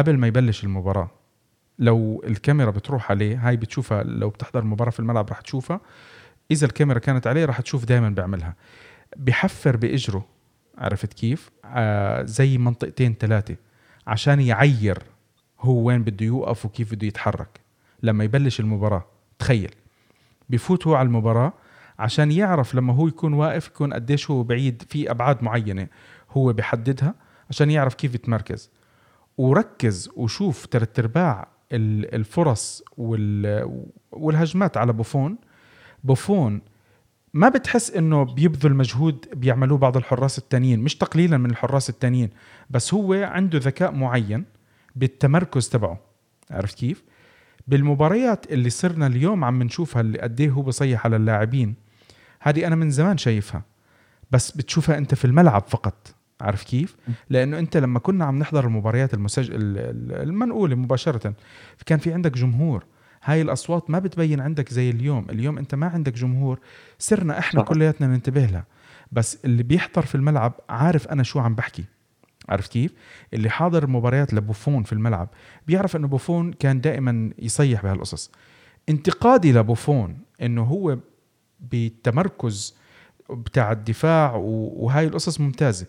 [0.00, 1.10] قبل ما يبلش المباراة
[1.78, 5.80] لو الكاميرا بتروح عليه هاي بتشوفها لو بتحضر مباراه في الملعب رح تشوفها.
[6.50, 8.54] إذا الكاميرا كانت عليه رح تشوف دائما بيعملها.
[9.16, 10.26] بحفر بإجره
[10.78, 13.56] عرفت كيف؟ آه زي منطقتين ثلاثة
[14.06, 14.98] عشان يعير
[15.60, 17.60] هو وين بده يوقف وكيف بده يتحرك.
[18.02, 19.06] لما يبلش المباراة
[19.38, 19.74] تخيل.
[20.50, 21.52] بفوت هو على المباراة
[21.98, 25.86] عشان يعرف لما هو يكون واقف يكون قديش هو بعيد في أبعاد معينة
[26.30, 27.14] هو بحددها
[27.50, 28.70] عشان يعرف كيف يتمركز.
[29.40, 32.82] وركز وشوف ثلاث ارباع الفرص
[34.12, 35.38] والهجمات على بوفون.
[36.04, 36.62] بوفون
[37.34, 42.30] ما بتحس إنه بيبذل مجهود بيعملوه بعض الحراس التانيين مش تقليلا من الحراس التانيين
[42.70, 44.44] بس هو عنده ذكاء معين
[44.96, 46.00] بالتمركز تبعه.
[46.50, 47.04] عرفت كيف؟
[47.68, 51.74] بالمباريات اللي صرنا اليوم عم نشوفها اللي قد هو بصيح على اللاعبين
[52.40, 53.62] هذه أنا من زمان شايفها
[54.30, 56.14] بس بتشوفها أنت في الملعب فقط.
[56.42, 56.96] عارف كيف؟
[57.30, 59.50] لأنه أنت لما كنا عم نحضر المباريات المسجل
[60.10, 61.34] المنقولة مباشرة
[61.86, 62.84] كان في عندك جمهور.
[63.24, 65.26] هاي الأصوات ما بتبين عندك زي اليوم.
[65.30, 66.58] اليوم أنت ما عندك جمهور.
[66.98, 67.62] صرنا إحنا.
[67.62, 68.64] كلياتنا ننتبه لها.
[69.12, 71.84] بس اللي بيحضر في الملعب عارف أنا شو عم بحكي.
[72.48, 72.92] عارف كيف؟
[73.34, 75.28] اللي حاضر مباريات لبوفون في الملعب
[75.66, 78.30] بيعرف إنه بوفون كان دائما يصيح بهالقصص.
[78.88, 80.98] انتقادي لبوفون إنه هو
[81.60, 82.76] بالتمركز
[83.30, 85.86] بتاع الدفاع وهاي القصص ممتازة.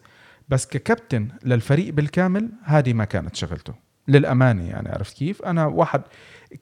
[0.52, 3.74] بس ككابتن للفريق بالكامل هذه ما كانت شغلته.
[4.08, 6.02] للأمانة يعني عرفت كيف؟ أنا واحد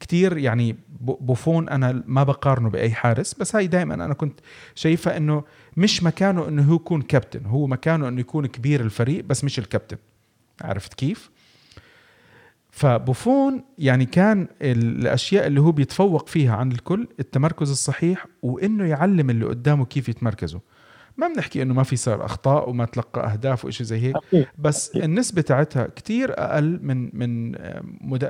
[0.00, 4.40] كتير يعني بوفون أنا ما بقارنه بأي حارس بس هاي دائما أنا كنت
[4.74, 5.44] شايفها إنه
[5.76, 7.46] مش مكانه إنه هو يكون كابتن.
[7.46, 9.96] هو مكانه إنه يكون كبير الفريق بس مش الكابتن.
[10.60, 11.30] عرفت كيف؟
[12.70, 19.44] فبوفون يعني كان الأشياء اللي هو بيتفوق فيها عن الكل التمركز الصحيح وإنه يعلم اللي
[19.44, 20.60] قدامه كيف يتمركزوا.
[21.16, 25.42] ما بنحكي إنه ما في صار أخطاء وما تلقى أهداف وشيء زي هيك بس النسبة
[25.42, 27.52] تاعتها كتير أقل من من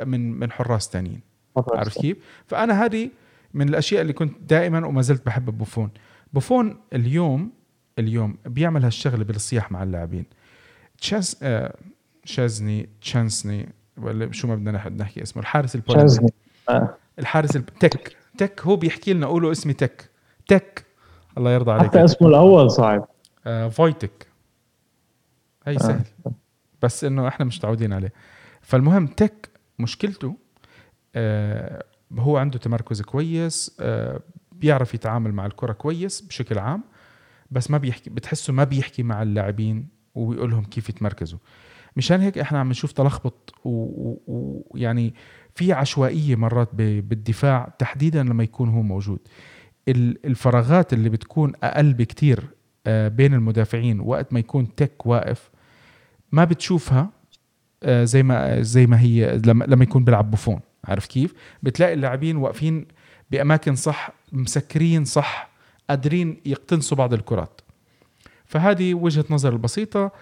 [0.09, 1.21] من من حراس ثانيين
[1.57, 2.17] عارف كيف؟
[2.47, 3.11] فأنا هذه
[3.55, 5.91] من الأشياء اللي كنت دائما وما زلت بحب بوفون.
[6.33, 7.51] بوفون اليوم
[7.99, 10.25] اليوم بيعمل هالشغلة بالصياح مع اللاعبين.
[10.99, 11.77] تشاز آه
[12.25, 16.27] شازني تشانسني ولا شو ما بدنا نحكي اسمه؟ الحارس البولندي.
[16.69, 16.97] آه.
[17.19, 20.11] الحارس تك تك هو بيحكي لنا قولوا اسمي تك.
[20.49, 20.90] تك.
[21.39, 23.09] الله يرضى عليك حتى اسمه الأول صعب.
[23.47, 24.27] آه فويتك
[25.67, 25.79] هي آه.
[25.79, 26.05] سهل.
[26.83, 28.13] بس إنه إحنا مش متعودين عليه.
[28.61, 30.37] فالمهم تك مشكلته
[31.15, 31.85] آه
[32.19, 34.21] هو عنده تمركز كويس آه
[34.53, 36.83] بيعرف يتعامل مع الكرة كويس بشكل عام
[37.51, 41.39] بس ما بيحكي بتحسه ما بيحكي مع اللاعبين ويقول لهم كيف يتمركزوا.
[41.97, 45.15] مشان هيك إحنا عم نشوف تلخبط ويعني
[45.55, 49.19] في عشوائية مرات بالدفاع تحديدا لما يكون هو موجود.
[49.89, 52.47] الفراغات اللي بتكون أقل بكتير
[52.87, 55.51] آه، بين المدافعين وقت ما يكون تك واقف
[56.33, 57.11] ما بتشوفها
[57.83, 62.87] آه، زي ما زي ما هي لما يكون بيلعب بوفون عارف كيف؟ بتلاقي اللاعبين واقفين
[63.31, 65.51] بأماكن صح مسكرين صح
[65.91, 67.61] قادرين يقتنصوا بعض الكرات.
[68.45, 70.13] فهذه وجهة نظر البسيطة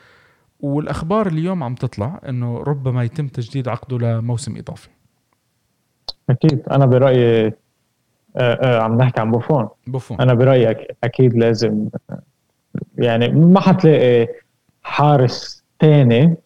[0.61, 4.89] والأخبار اليوم عم تطلع إنه ربما يتم تجديد عقده لموسم إضافي.
[6.31, 6.63] أكيد.
[6.71, 7.53] أنا برأيي
[8.63, 9.69] عم نحكي عن بوفون.
[9.87, 10.21] بوفون.
[10.21, 11.89] أنا برايي أكيد لازم
[12.99, 14.29] يعني ما حتلاقي
[14.83, 16.37] حارس ثاني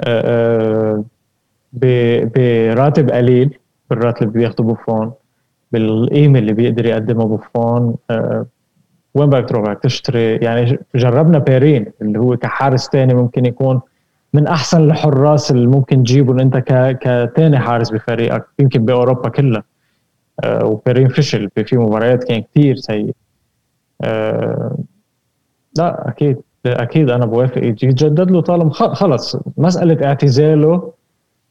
[0.00, 1.04] آه،
[1.72, 3.58] براتب قليل
[3.90, 5.12] بالراتب اللي بياخده بوفون
[5.72, 7.96] بالقيمة اللي بيقدر يقدمها بوفون
[9.14, 13.80] وين بدك تروح؟ بدك تشتري يعني جربنا بيرين اللي هو كحارس ثاني ممكن يكون
[14.34, 16.56] من أحسن الحراس اللي ممكن تجيبهم أنت
[17.00, 19.58] كثاني حارس بفريقك يمكن بأوروبا كلها.
[19.58, 19.64] آه
[20.46, 23.14] وبيرين فشل في مباريات كان كثير سيء.
[24.02, 24.78] آه
[25.78, 27.64] لا أكيد أكيد أنا بوافق.
[27.64, 29.36] يتجدد له طالما خلص.
[29.56, 30.92] مسألة اعتزاله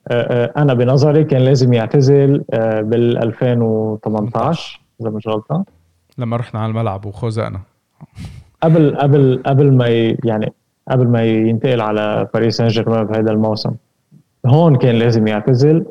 [0.08, 5.64] آه, آه، أنا بنظري كان لازم يعتزل آه، بال 2018 إذا مش غلطان.
[6.18, 7.60] لما رحنا على الملعب وخوزقنا
[8.64, 9.88] قبل قبل قبل ما
[10.24, 10.54] يعني
[10.92, 13.72] قبل ما ينتقل على باريس سان جيرمان بهذا الموسم.
[14.46, 15.86] هون كان لازم يعتزل.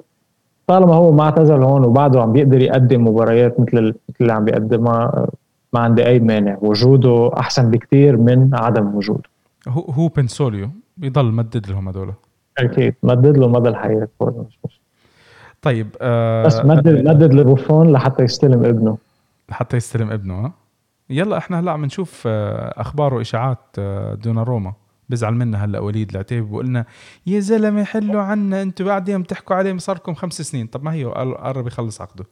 [0.66, 5.26] طالما هو ما اعتزل هون وبعده عم بيقدر يقدم مباريات مثل اللي عم بيقدمها
[5.72, 6.58] ما عندي أي مانع.
[6.60, 9.30] وجوده أحسن بكثير من عدم وجوده.
[9.68, 12.12] هو هو بنسوليو بيضل مدد لهم هدول.
[12.58, 12.94] أكيد.
[13.02, 14.80] مدد له مدى الحياة مش مش
[15.62, 18.98] طيب آه بس مدد مدد لبوفون لحتى يستلم ابنه.
[19.50, 20.52] حتى يستلم ابنه ها
[21.10, 24.72] يلا إحنا هلأ عم نشوف آه، أخبار وإشاعات آه، دونا روما.
[25.12, 26.84] بزعل منا هلا وليد العتيبي بقول لنا
[27.26, 30.66] يا زلمة حلوا عنا أنتم بعدين بتحكوا عليه صار لكم خمس سنين.
[30.66, 32.24] طب ما هي قرب يخلص عقده.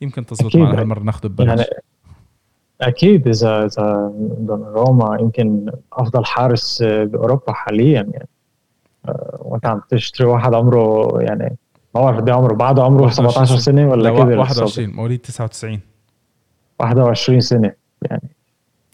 [0.00, 1.82] يمكن تزبط معنا هالمره ناخذه ببلاش يعني
[2.80, 4.12] أكيد اذا إذا
[4.74, 8.28] روما يمكن أفضل حارس آه، بأوروبا حاليا يعني.
[9.38, 11.56] وأنت عم تشتري واحد عمره يعني
[11.94, 15.80] ما بعرف قد إيه عمره بعده عمره 17 سنة ولا كبر 21 مواليد 99
[16.78, 17.72] 21 سنة
[18.02, 18.35] يعني.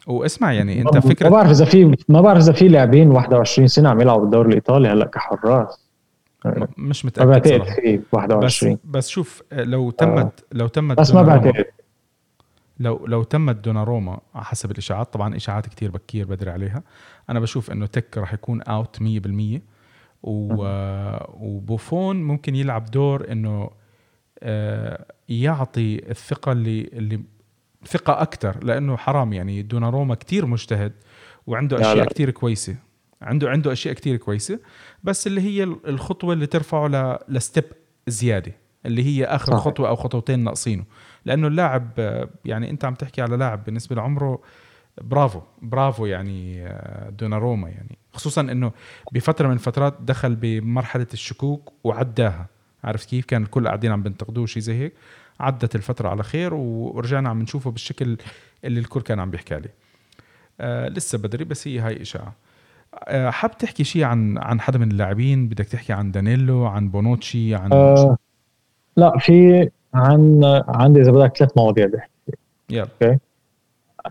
[0.06, 3.88] واسمع يعني انت فكرة ما بعرف إذا في ما بعرف إذا في لاعبين 21 سنة
[3.88, 5.82] عم يلعبوا بالدوري الإيطالي هلأ كحراس.
[6.78, 10.56] مش متأكد ما بعتقد في 21 بس, بس شوف لو تمت آه.
[10.56, 11.64] لو تمت بس ما بعتقد.
[12.78, 16.82] لو لو تمت دوناروما على حسب الإشاعات طبعا إشاعات كتير بكير بدري عليها.
[17.30, 19.60] أنا بشوف إنه تك راح يكون out 100%
[20.22, 20.64] و...
[21.28, 23.70] وبوفون ممكن يلعب دور إنه
[24.42, 27.20] آه، يعطي الثقة اللي اللي
[27.86, 29.62] ثقة أكثر لأنه حرام يعني.
[29.62, 30.92] دوناروما كتير مجتهد
[31.46, 32.76] وعنده أشياء كتير كويسة.
[33.22, 34.60] عنده عنده أشياء كتير كويسة
[35.04, 37.18] بس اللي هي الخطوة اللي ترفعه ل...
[37.28, 37.64] ل step
[38.06, 38.52] زيادة
[38.86, 39.60] اللي هي آخر صحيح.
[39.60, 40.84] خطوة أو خطوتين ناقصينه.
[41.24, 41.90] لأنه اللاعب
[42.44, 44.42] يعني أنت عم تحكي على لاعب بالنسبة لعمره
[45.00, 46.68] برافو برافو يعني
[47.10, 47.98] دوناروما يعني.
[48.12, 48.72] خصوصا إنه
[49.12, 52.46] بفترة من الفترات دخل بمرحلة الشكوك وعداها.
[52.84, 54.92] عرفت كيف؟ كان الكل قاعدين عم بينتقدوه شيء زي هيك.
[55.42, 58.16] عدت الفترة على خير ورجعنا عم نشوفه بالشكل
[58.64, 59.74] اللي الكل كان عم بيحكي عليه.
[60.60, 62.32] آه لسه بدري بس هي هاي إشاعة.
[63.04, 67.54] آه حاب تحكي شيء عن عن حدا من اللاعبين؟ بدك تحكي عن دانيلو عن بونوتشي
[67.54, 68.16] عن آه
[68.96, 72.38] لا في عن عندي إذا بدك ثلاث مواضيع بحكي.
[72.70, 72.88] يلا.
[73.02, 73.18] okay.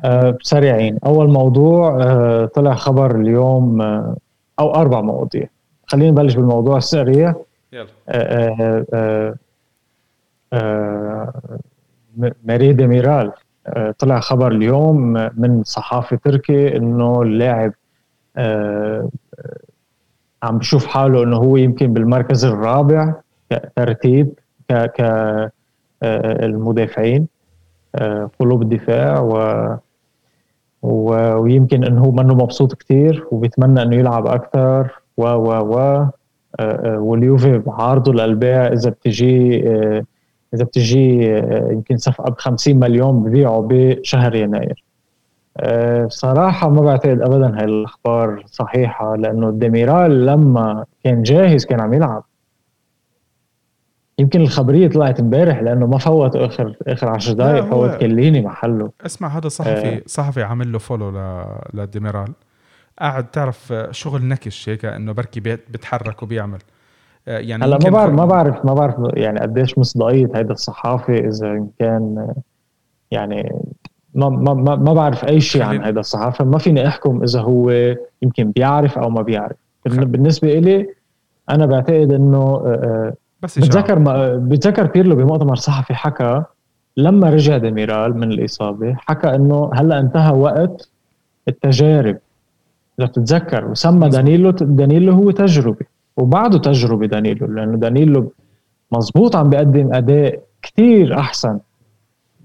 [0.05, 0.99] آه سريعين.
[1.05, 4.17] أول موضوع آه طلع خبر اليوم آه
[4.59, 5.47] أو أربع مواضيع.
[5.87, 7.35] خلينا نبلش بالموضوع السريع.
[7.73, 7.87] يلا.
[8.09, 9.35] آه آه آه
[12.43, 13.31] ماري ديميرال
[13.67, 17.73] آه طلع خبر اليوم من صحافي تركي إنه اللاعب
[18.37, 19.09] آه
[20.43, 23.13] عم بشوف حاله إنه هو يمكن بالمركز الرابع
[23.75, 24.33] ترتيب
[24.69, 25.01] ك
[26.03, 27.27] المدافعين
[28.39, 29.75] قلوب الدفاع و
[31.41, 36.05] ويمكن إنه منه مبسوط كثير وبيتمنى إنه يلعب أكثر و و و
[36.83, 39.63] واليوفي بعارضه للبيع إذا بتجي
[40.53, 41.35] إذا بتجي
[41.71, 44.83] يمكن صفقه ب 50 مليون ببيعه بشهر يناير.
[46.07, 52.23] صراحة ما بعتقد ابدا هاي الأخبار صحيحة لأنه ديميرال لما كان جاهز كان عم يلعب.
[54.19, 58.91] يمكن الخبرية طلعت امبارح لأنه ما فوت آخر آخر 10 دقائق فوت كليني محله.
[59.05, 60.01] اسمع هذا صحفي آه.
[60.05, 61.45] صحفي عامل له follow ل...
[61.73, 62.33] لديميرال
[62.99, 66.59] قاعد تعرف شغل نكش هيك إنه بركي بيتحرك وبيعمل.
[67.27, 72.33] يعني هلا ما بعرف ما بعرف ما بعرف يعني قديش مصداقية هيدا الصحافي إذا كان
[73.11, 73.61] يعني
[74.15, 76.43] ما ما ما بعرف أي شيء عن هيدا الصحافي.
[76.43, 77.69] ما فيني أحكم إذا هو
[78.21, 79.55] يمكن بيعرف أو ما بيعرف.
[79.85, 80.87] بالنسبة إلي
[81.49, 82.61] أنا بعتقد إنه
[83.41, 86.43] بس بتذكر ما بتذكر بيرلو بمؤتمر صحفي حكى
[86.97, 90.89] لما رجع ديميرال من الإصابة حكى إنه هلأ انتهى وقت
[91.47, 92.17] التجارب.
[92.99, 95.85] إذا بتتذكر وسمى دانيلو دانيلو هو تجربة.
[96.17, 98.31] وبعده تجربة دانيلو لأنه دانيلو
[98.91, 101.59] مزبوط عم بيقدم أداء كتير أحسن.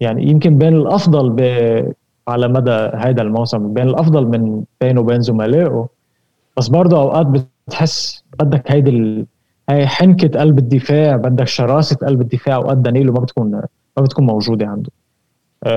[0.01, 1.41] يعني يمكن بين الأفضل ب...
[2.29, 5.89] على مدى هذا الموسم بين الأفضل من بينه وبين زملائه.
[6.57, 7.27] بس برضه أوقات
[7.69, 9.27] بتحس بدك هيدي ال...
[9.71, 13.51] هاي حنكة قلب الدفاع بدك شراسة قلب الدفاع أوقات دانيلو ما بتكون
[13.97, 14.91] ما بتكون موجودة عنده.
[15.65, 15.69] أه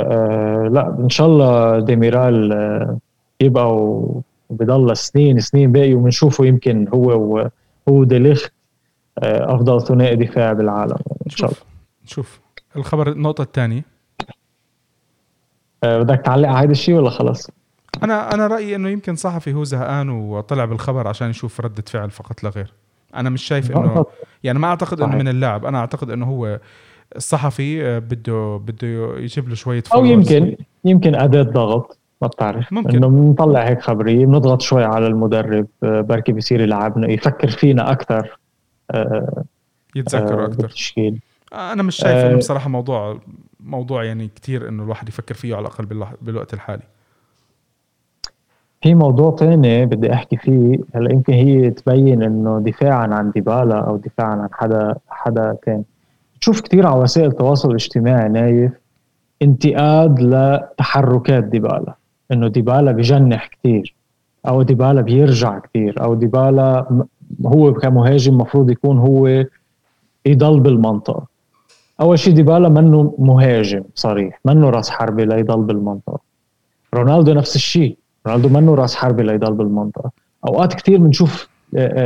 [0.66, 2.98] أه لا إن شاء الله ديميرال أه
[3.42, 3.76] يبقى
[4.50, 7.50] وبضل سنين سنين باقي وبنشوفه يمكن هو
[7.90, 8.54] هو ديليخت
[9.20, 11.62] أه أفضل ثنائي دفاع بالعالم إن شاء الله
[12.06, 12.40] نشوف
[12.76, 13.86] الخبر النقطة الثانية.
[15.84, 17.50] أه بدك تعلق على هذا الشيء ولا خلص؟
[18.04, 22.44] أنا أنا رأيي إنه يمكن صحفي هو زهقان وطلع بالخبر عشان يشوف رده فعل فقط
[22.44, 22.74] لا غير.
[23.16, 24.06] أنا مش شايف إنه
[24.44, 25.66] يعني ما أعتقد إنه من اللاعب.
[25.66, 26.60] أنا أعتقد إنه هو
[27.16, 31.98] الصحفي بده بده يجيب له شوية أو يمكن يمكن أداة ضغط.
[32.22, 32.74] ما بتعرف.
[32.74, 32.96] ممكن.
[32.96, 38.40] إنه بنطلع هيك خبريه بنضغط شوي على المدرب بركي بصير يلعبنا يفكر فينا أكثر
[39.96, 41.20] يتذكر أكثر بالتشكيل.
[41.54, 43.20] أنا مش شايف إنه بصراحة موضوع
[43.60, 45.86] موضوع يعني كثير إنه الواحد يفكر فيه على الأقل
[46.22, 46.84] بالوقت الحالي.
[48.82, 50.80] في موضوع تاني بدي أحكي فيه.
[50.96, 55.84] هلأ يمكن هي تبين إنه دفاعا عن ديبالا أو دفاعا عن حدا حدا تاني.
[56.42, 58.72] تشوف كثير على وسائل التواصل الاجتماعي نايف
[59.42, 61.96] انتقاد لتحركات ديبالا.
[62.32, 63.96] إنه ديبالا بجنح كثير
[64.48, 66.86] أو ديبالا بيرجع كثير أو ديبالا
[67.46, 69.46] هو كمهاجم مفروض يكون هو
[70.26, 71.26] يضل بالمنطقة.
[72.02, 76.20] أول شيء ديبالا منه مهاجم صريح منه راس حربه ليضل بالمنطقة.
[76.94, 80.12] رونالدو نفس الشيء رونالدو منه راس حربي ليضل بالمنطقة.
[80.48, 81.50] أوقات كثير بنشوف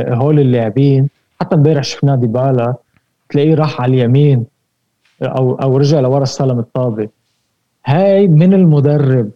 [0.08, 1.08] هول اللاعبين
[1.40, 2.74] حتى امبارح شفناه ديبالا
[3.28, 4.44] تلاقيه راح على اليمين
[5.22, 7.08] أو أو رجع لورا استلم الطابة.
[7.86, 9.30] هاي من المدرب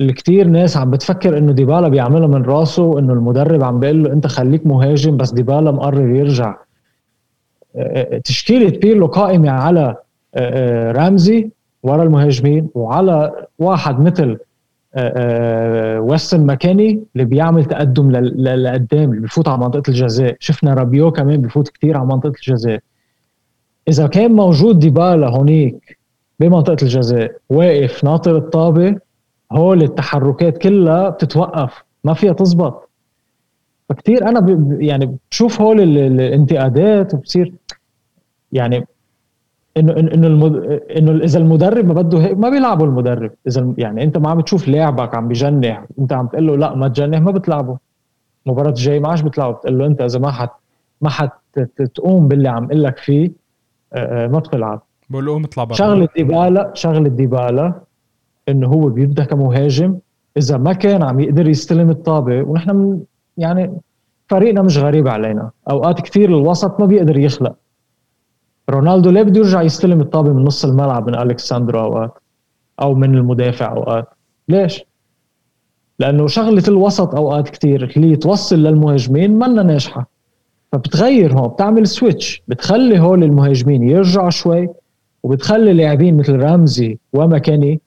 [0.00, 4.12] اللي كثير ناس عم بتفكر إنه ديبالا بيعملها من راسه انه المدرب عم بيقول له
[4.12, 6.56] أنت خليك مهاجم بس ديبالا مقرر يرجع.
[8.24, 9.96] تشكيلة بيرلو قائمة على
[10.96, 11.50] رامزي
[11.82, 14.38] ورا المهاجمين وعلى واحد مثل
[16.00, 20.36] ويستن ماكيني اللي بيعمل تقدم لقدام اللي بفوت على منطقة الجزاء.
[20.40, 22.80] شفنا رابيو كمان بفوت كثير على منطقة الجزاء.
[23.88, 25.98] إذا كان موجود ديبالا هونيك
[26.40, 28.96] بمنطقة الجزاء واقف ناطر الطابة
[29.54, 32.88] هول التحركات كلها بتتوقف ما فيها تزبط.
[33.88, 37.52] فكتير أنا ب يعني بشوف هول الانتقادات وبصير
[38.52, 38.86] يعني
[39.76, 40.56] انه إنه المد...
[40.96, 43.30] إنه إذا المدرب ما بده هيك ما بيلعبوا المدرب.
[43.48, 46.88] إذا يعني أنت ما عم تشوف لاعبك عم بجنح أنت عم تقول له لا ما
[46.88, 47.78] تجنح ما بتلعبه
[48.46, 50.50] المباراة الجاية ما عادش بتلعبه بتقول له أنت إذا ما حت
[51.00, 51.32] ما حت
[51.94, 53.30] تقوم باللي عم أقول لك فيه
[54.04, 54.82] ما بتلعب.
[55.10, 55.74] بقول له قوم اطلع برا.
[55.76, 57.80] شغلة ديبالا شغلة ديبالا
[58.48, 59.98] إنه هو بيبدأ كمهاجم
[60.36, 63.00] إذا ما كان عم يقدر يستلم الطابة ونحن من
[63.36, 63.78] يعني
[64.28, 65.50] فريقنا مش غريب علينا.
[65.70, 67.54] أوقات كثير الوسط ما بيقدر يخلق.
[68.70, 72.10] رونالدو ليه بده يرجع يستلم الطابة من نص الملعب من الكساندرو أوقات؟
[72.80, 74.08] أو من المدافع أوقات؟
[74.48, 74.84] ليش؟
[75.98, 80.08] لأنه شغلة الوسط أوقات كتير اللي توصل للمهاجمين منا ناجحة.
[80.72, 84.68] فبتغير هون بتعمل switch بتخلي هول المهاجمين يرجعوا شوي
[85.22, 87.80] وبتخلي لاعبين مثل رمزي وماكيني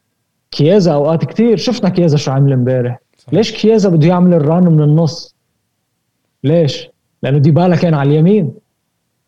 [0.52, 1.58] كيازا أوقات كتير.
[1.58, 3.00] شفنا كيازا شو عمل امبارح.
[3.32, 5.36] ليش كيازا بده يعمل ال run من النص؟
[6.44, 6.90] ليش؟
[7.24, 8.54] لأنه ديبالا كان على اليمين.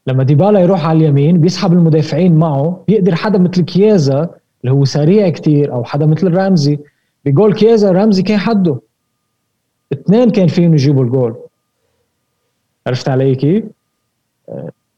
[0.08, 2.84] لما ديبالا يروح على اليمين بيسحب المدافعين معه.
[2.88, 4.30] بيقدر حدا مثل كيازا
[4.62, 6.80] اللي هو سريع كتير أو حدا مثل رمزي.
[7.26, 8.80] بجول كيازا رمزي كان حده.
[9.94, 11.36] اثنين كان فيهم يجيبوا الجول.
[12.88, 13.64] عرفت علي كيف؟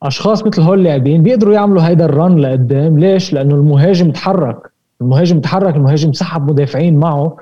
[0.03, 2.99] أشخاص مثل هول اللاعبين بيقدروا يعملوا هيدا الرن لقدام.
[2.99, 4.70] ليش؟ لأنه المهاجم تحرك.
[5.01, 7.37] المهاجم تحرك المهاجم سحب مدافعين معه.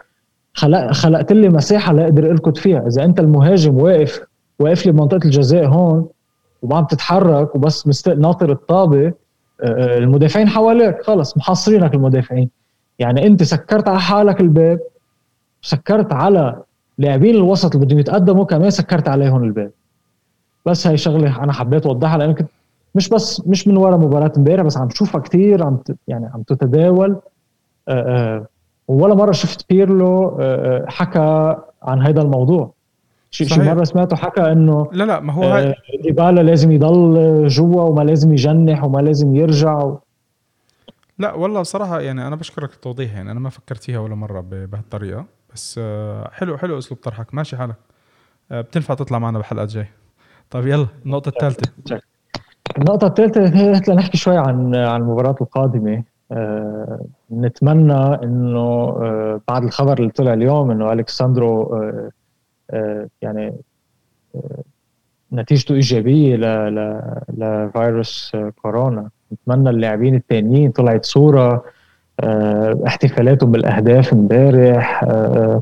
[0.53, 2.87] خلق خلقت لي مساحة لاقدر اركض فيها.
[2.87, 4.21] إذا أنت المهاجم واقف
[4.59, 6.07] واقف لي بمنطقه الجزاء هون
[6.61, 8.07] وما عم تتحرك وبس.
[8.07, 9.13] ناطر الطابة آه،
[9.63, 12.49] آه، المدافعين حواليك خلص محاصرينك المدافعين.
[12.99, 14.79] يعني أنت سكرت على حالك الباب
[15.61, 16.63] سكرت على
[16.97, 19.71] لاعبين الوسط اللي بدهم يتقدموا كمان سكرت عليهم الباب.
[20.65, 22.49] بس هاي شغلة أنا حبيت أوضحها لأنه كنت
[22.95, 27.15] مش بس مش من ورا مباراة امبارح بس عم شوفها كثير عم يعني عم تتداول.
[28.87, 30.37] ولا مرة شفت بيرلو
[30.87, 32.73] حكى عن هذا الموضوع.
[33.31, 37.83] شي شي مرة سمعته حكى إنه لا لا ما هو هاي ديبالا لازم يضل جوا
[37.83, 39.99] وما لازم يجنح وما لازم يرجع و...
[41.19, 45.25] لا والله صراحة يعني أنا بشكرك التوضيح يعني أنا ما فكرت فيها ولا مرة بهالطريقة
[45.53, 47.33] بس آه، حلو حلو أسلوب طرحك.
[47.33, 47.75] ماشي حالك.
[48.51, 49.87] آه، بتنفع تطلع معنا بحلقات جاي.
[50.49, 51.71] طيب يلا النقطة الثالثة.
[52.77, 56.03] النقطة الثالثة هي نحكي شوي عن عن المباراة القادمة.
[57.31, 61.63] نتمنى إنه أه بعد الخبر اللي طلع اليوم إنه الكساندرو
[62.71, 63.53] أه يعني
[65.33, 66.35] نتيجته إيجابية
[67.29, 69.09] لفيروس كورونا.
[69.33, 71.63] نتمنى اللاعبين الثانيين طلعت صورة
[72.19, 75.61] آه، احتفالاتهم بالأهداف امبارح آه،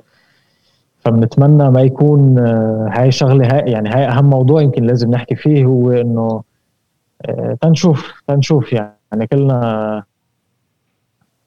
[0.99, 5.65] فبنتمنى ما يكون آه، هاي شغلة هاي يعني هاي أهم موضوع يمكن لازم نحكي فيه
[5.65, 6.43] هو إنه
[7.61, 10.03] تنشوف تنشوف يعني كلنا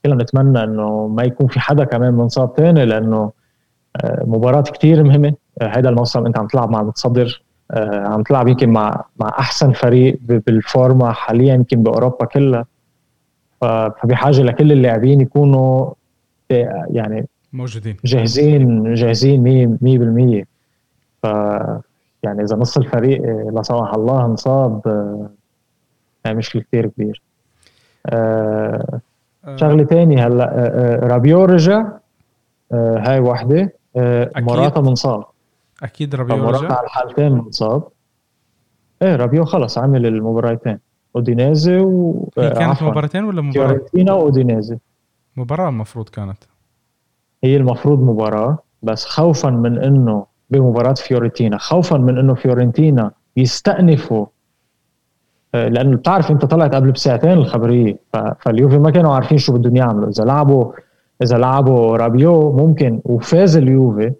[0.04, 3.32] كلنا نتمنى إنه ما يكون في حدا كمان منصاب ثاني لأنه
[4.04, 5.34] مباراة كتير مهمة.
[5.62, 7.42] هذا الموسم أنت عم تلعب مع المتصدر
[7.74, 12.66] عم تلعب يمكن مع مع أحسن فريق بالفورما حاليا يمكن بأوروبا كلها.
[13.60, 15.92] فبحاجة لكل اللاعبين يكونوا
[16.90, 17.96] يعني موجودين.
[18.04, 19.76] جاهزين جاهزين
[20.42, 20.44] 100%
[21.22, 21.26] ف
[22.22, 23.22] يعني إذا نص الفريق
[23.52, 24.82] لا سمح الله انصاب
[26.24, 27.22] يعني مشكله كثير كبير.
[28.06, 29.00] أه
[29.56, 31.86] شغلة ثانية هلأ رابيو رجع
[32.72, 33.72] هاي وحدة
[34.36, 35.24] موراتا منصاب.
[35.82, 36.72] أكيد رابيو رجع.
[36.72, 37.82] على الحالتين منصاب.
[39.02, 40.78] إيه رابيو خلص عمل المباراتين.
[41.16, 44.78] أودينيزي و هي كانت مباراتين ولا مباراة؟ فيورنتينا وأودينيزي.
[45.36, 46.38] مباراة المفروض كانت.
[47.44, 54.30] هي المفروض مباراة بس خوفا من إنه بمباراة فيورنتينا خوفا من إنه فيورنتينا يستأنفوا آه،
[55.54, 57.96] لأنه بتعرف أنت طلعت قبل بساعتين الخبرية.
[58.40, 60.08] فاليوفي ما كانوا عارفين شو بدهم يعملوا.
[60.08, 60.72] إذا لعبوا
[61.22, 64.12] إذا لعبوا رابيو ممكن وفاز اليوفي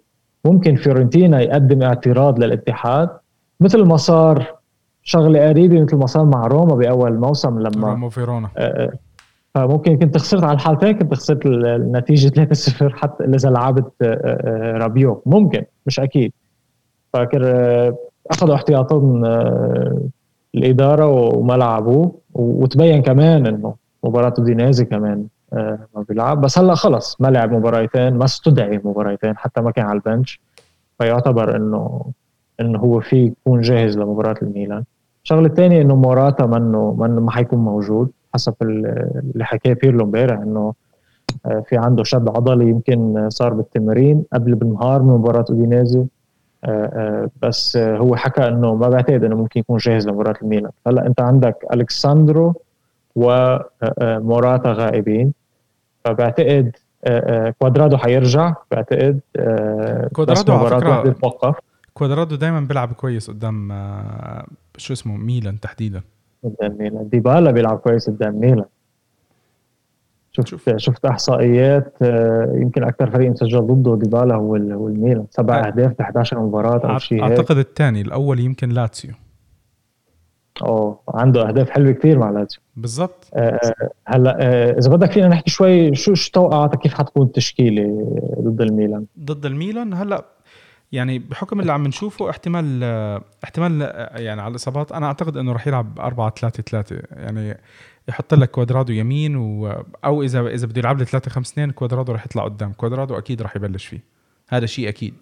[0.45, 3.09] ممكن فيورنتينا يقدم اعتراض للاتحاد.
[3.59, 4.45] مثل ما صار
[5.03, 8.49] شغلة قريبة مثل ما صار مع روما بأول موسم لما روما وفيرونا.
[8.57, 8.91] آه، آه،
[9.55, 15.21] فممكن كنت خسرت على الحالتين كنت خسرت النتيجة 3-0 حتى إذا لعبت آه، رابيو.
[15.25, 16.33] ممكن مش أكيد.
[17.13, 17.43] فاكر
[18.31, 19.25] أخذوا احتياطهم
[20.55, 25.25] الإدارة وما لعبوه وتبين كمان إنه مباراة دينازي كمان
[25.95, 26.41] ما بيلعب.
[26.41, 30.41] بس هلا خلص ما لعب مباراتين ما استدعي مباراتين حتى ما كان على البنش.
[30.99, 32.05] فيعتبر إنه
[32.59, 34.83] إنه هو في يكون جاهز لمباراة الميلان.
[35.23, 40.73] الشغلة الثانية إنه موراتا منه منه ما حيكون موجود حسب اللي حكاه بيرلو امبارح إنه
[41.45, 45.99] آه، في عنده شد عضلي يمكن صار بالتمرين قبل بالنهار من مباراة أودينيزي.
[45.99, 46.07] آه، آه،
[47.41, 50.71] بس هو حكى إنه ما بعتقد إنه ممكن يكون جاهز لمباراة الميلان.
[50.87, 52.61] هلأ أنت عندك أليكس ساندرو
[53.15, 55.33] وموراتا غائبين.
[56.05, 56.75] فبعتقد
[57.59, 58.53] كوادرادو حيرجع.
[58.71, 59.19] بعتقد
[60.13, 61.55] كوادرادو على فكرة
[61.93, 64.45] كوادرادو دايما بيلعب كويس قدام آه،
[64.77, 66.01] شو اسمه ميلان تحديدا.
[66.43, 67.09] قدام ميلان.
[67.09, 68.65] ديبالا بيلعب كويس قدام ميلان.
[70.31, 70.69] شفت شوف.
[70.77, 75.25] شفت احصائيات آه، يمكن أكثر فريق مسجل ضده ديبالا هو هو الميلان.
[75.29, 79.11] سبع أهداف ب 11 مباراة أو شيء أعتقد الثاني الأول يمكن لاتسيو.
[80.61, 82.61] أوه عنده أهداف حلوة كثير مع لاتسيو.
[82.75, 83.29] بالضبط.
[83.33, 83.59] آه
[84.07, 88.05] هلأ آه إذا بدك فينا نحكي شوي شو شو توقعاتك؟ كيف حتكون التشكيلة
[88.39, 90.25] ضد الميلان؟ ضد الميلان؟ هلأ
[90.91, 92.83] يعني بحكم اللي عم نشوفه احتمال
[93.43, 93.81] احتمال
[94.15, 97.57] يعني على الإصابات أنا أعتقد إنه راح يلعب 4 3 3 يعني
[98.09, 102.11] يحط لك كوادرادو يمين و أو اذا إذا بده يلعب لي 3 5 2 كوادرادو
[102.11, 102.73] راح يطلع قدام.
[102.73, 104.03] كوادرادو أكيد راح يبلش فيه.
[104.49, 105.13] هذا شيء أكيد.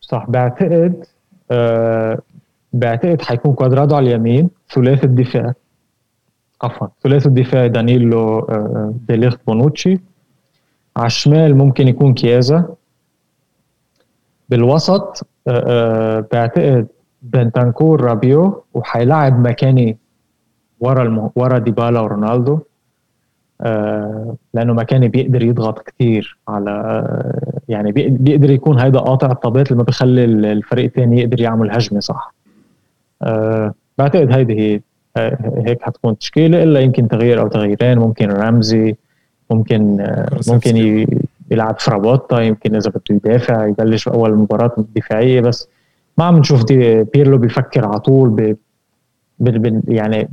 [0.00, 0.26] صح.
[0.28, 1.04] بعتقد
[1.50, 2.18] آه
[2.72, 5.54] بعتقد حيكون كوادرادو على اليمين ثلاثي الدفاع.
[6.62, 9.98] عفوا ثلاثي الدفاع دانيلو آه ديليخت بونوتشي.
[10.96, 12.74] على الشمال ممكن يكون كيازا.
[14.48, 16.86] بالوسط آه, آه، بعتقد
[17.22, 19.98] بنتانكور رابيو وحيلعب ماكيني
[20.80, 21.30] ورا الم...
[21.36, 22.58] ورا ديبالا ورونالدو.
[23.60, 29.78] آه لأنه مكاني بيقدر يضغط كثير على آه يعني بيقدر يكون هيدا قاطع الطابات اللي
[29.78, 32.34] ما بخلي الفريق الثاني يقدر يعمل هجمة صح؟
[33.22, 34.80] آه بعتقد هيدي هي
[35.66, 38.96] هيك حتكون تشكيلة إلا يمكن تغيير أو تغييرين ممكن رمزي
[39.50, 40.06] ممكن
[40.48, 41.06] ممكن
[41.50, 45.68] يلعب فرابوتا يمكن إذا بده يدافع يبلش اول مباراة دفاعية بس
[46.18, 46.64] ما عم نشوف
[47.14, 48.56] بيرلو بيفكر على طول
[49.40, 50.28] ب يعني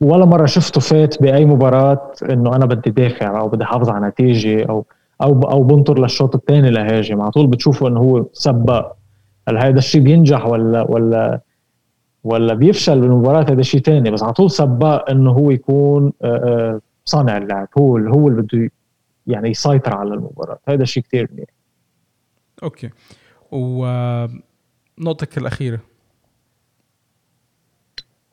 [0.00, 4.64] ولا مرة شفته فات بأي مباراة إنه أنا بدي دافع أو بدي احافظ على نتيجة
[4.64, 4.86] أو
[5.22, 7.20] أو أو بنطر للشوط الثاني لهاجم.
[7.20, 8.96] على طول بتشوفه إنه هو سباق.
[9.48, 11.40] هل هذا الشيء بينجح ولا ولا
[12.24, 16.80] ولا بيفشل بالمباراة؟ هذا شيء ثاني بس على طول سباق إنه هو يكون آه، آه،
[17.04, 17.68] صانع اللعب.
[17.78, 18.70] هو هو اللي بده
[19.26, 20.58] يعني يسيطر على المباراة.
[20.68, 21.48] هذا شيء كثير منيح.
[22.62, 22.90] أوكي.
[23.52, 25.93] ونقطتك الأخيرة.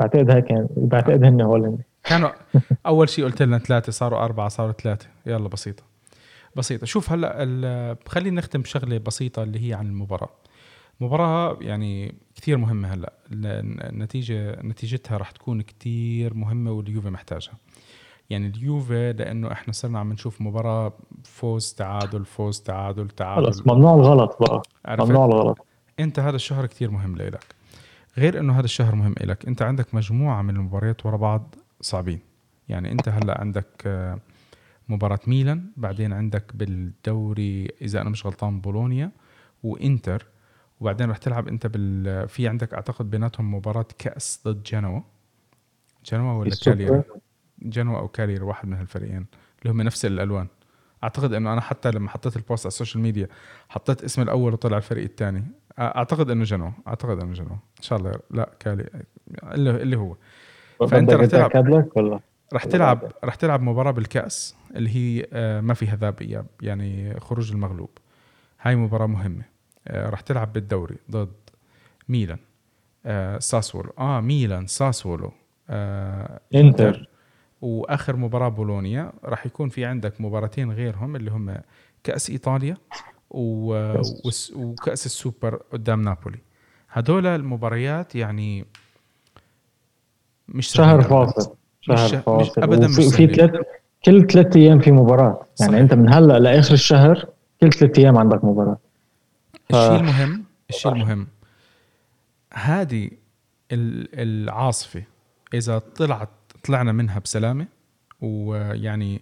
[0.02, 2.30] بعتقد هيك يعني بعتقد هن هول كانوا
[2.86, 5.08] أول شيء قلت لنا ثلاثة صاروا أربعة صاروا ثلاثة.
[5.26, 5.84] يلا بسيطة.
[6.56, 6.86] بسيطة.
[6.86, 10.30] شوف هلا خلينا نختم بشغلة بسيطة اللي هي عن المباراة.
[11.02, 13.14] مباراة يعني كثير مهمة هلا.
[13.32, 17.54] النتيجة نتيجتها راح تكون كثير مهمة واليوفي محتاجها.
[18.30, 20.94] يعني اليوفي لأنه إحنا صرنا عم نشوف مباراة
[21.24, 23.46] فوز تعادل فوز تعادل تعادل.
[23.46, 24.62] خلص ممنوع الغلط بقى.
[25.06, 25.66] ممنوع الغلط.
[26.00, 27.61] أنت هذا الشهر كثير مهم لإلك.
[28.18, 32.20] غير إنه هذا الشهر مهم لك أنت عندك مجموعة من المباريات ورا بعض صعبين.
[32.70, 34.20] يعني أنت هلأ عندك آه،
[34.90, 39.12] مباراة ميلان بعدين عندك بالدوري إذا أنا مش غلطان بولونيا
[39.64, 40.26] وإنتر.
[40.80, 45.02] وبعدين رح تلعب أنت بال في عندك أعتقد بيناتهم مباراة كأس ضد جنوا.
[46.06, 47.04] جنوا ولا كاليري
[47.62, 48.00] جنوا.
[48.00, 49.26] أو كالياري واحد من هالفريقين.
[49.62, 50.48] اللي هم نفس الألوان.
[51.04, 53.28] أعتقد إنه أنا حتى لما حطيت ال post على ال social media
[53.70, 55.44] حطيت اسم الأول وطلع الفريق الثاني.
[55.80, 56.72] أعتقد إنه جنوا.
[56.88, 57.54] أعتقد إنه جنوا.
[57.54, 58.12] إن شاء الله.
[58.32, 58.90] لا كالي.
[59.44, 60.16] اللي, اللي هو.
[60.88, 62.22] فأنت رح تلعب
[62.54, 67.52] رح تلعب رح تلعب مباراة بالكأس اللي هي آه، ما فيها ذهاب اياب يعني خروج
[67.52, 67.90] المغلوب.
[68.62, 69.44] هاي مباراة مهمة.
[69.88, 71.34] آه، رح تلعب بالدوري ضد
[72.10, 72.40] ميلان.
[73.06, 73.94] آه، ساسولو.
[73.98, 75.32] آه ميلان ساسولو.
[76.56, 77.10] إنتر.
[77.62, 79.12] وآخر مباراة بولونيا.
[79.24, 81.58] راح يكون في عندك مباراتين غيرهم اللي هم
[82.04, 82.78] كأس إيطاليا.
[83.32, 86.40] وكأس السوبر قدام نابولي.
[86.90, 88.66] هدول المباريات يعني
[90.48, 91.56] مش شهر فاصل.
[91.82, 92.62] شهر فاصل.
[92.62, 93.52] ابدا مش في ثلاث
[94.06, 95.46] كل ثلاث أيام في مباراة.
[95.60, 95.82] يعني صحيح.
[95.82, 97.28] أنت من هلأ لآخر الشهر
[97.62, 98.78] كل ثلاث أيام عندك مباراة.
[99.70, 99.76] ف...
[99.76, 101.28] الشيء المهم الشيء المهم
[102.54, 103.10] هذه
[103.72, 105.04] العاصفة
[105.54, 106.30] إذا طلعت
[106.64, 107.68] طلعنا منها بسلامة
[108.22, 109.22] ويعني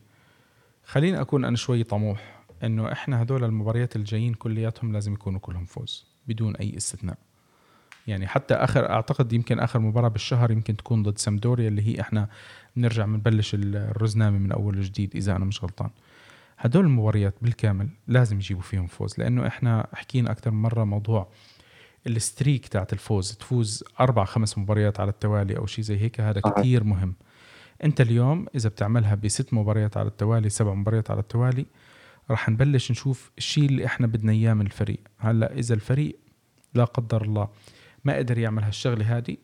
[0.83, 2.38] خليني أكون أنا شوي طموح.
[2.63, 7.17] إنه إحنا هدول المباريات الجايين كلياتهم لازم يكونوا كلهم فوز بدون أي استثناء.
[8.07, 12.29] يعني حتى آخر أعتقد يمكن آخر مباراة بالشهر يمكن تكون ضد سامدوريا اللي هي إحنا
[12.75, 15.89] بنرجع بنبلش الرزنامه من أول وجديد إذا أنا مش غلطان.
[16.57, 21.27] هدول المباريات بالكامل لازم يجيبوا فيهم فوز لأنه إحنا حكينا أكثر من مرة موضوع
[22.07, 26.83] الستريك تاعت الفوز تفوز أربع خمس مباريات على التوالي أو شيء زي هيك هذا كثير
[26.83, 27.13] مهم.
[27.83, 31.65] أنت اليوم إذا بتعملها بست مباريات على التوالي سبع مباريات على التوالي
[32.31, 34.99] راح نبلش نشوف الشيء اللي إحنا بدنا إياه من الفريق.
[35.17, 36.19] هلأ إذا الفريق
[36.73, 37.49] لا قدر الله
[38.05, 39.37] ما قدر يعمل هالشغلة هذه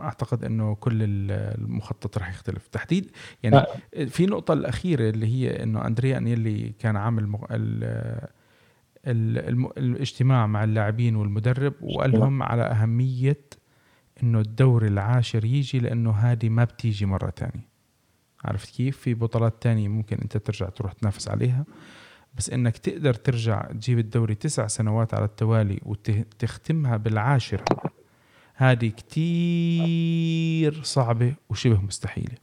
[0.00, 2.66] أعتقد إنه كل المخطط راح يختلف.
[2.66, 3.10] تحديد
[3.42, 4.04] يعني أه.
[4.04, 7.44] في نقطة الأخيرة اللي هي إنه اندريا انيلي كان عامل مغ...
[7.50, 7.84] ال...
[9.06, 9.78] ال...
[9.78, 13.40] الاجتماع مع اللاعبين والمدرب وقال لهم على أهمية
[14.22, 17.69] إنه الدور العاشر يجي لأنه هذه ما بتيجي مرة تانية.
[18.44, 21.64] عرفت كيف؟ في بطولات تانية ممكن أنت ترجع تروح تنافس عليها.
[22.36, 27.64] بس إنك تقدر ترجع تجيب الدوري تسع سنوات على التوالي وتختمها بالعاشرة
[28.54, 32.34] هذه كتير صعبة وشبه مستحيلة.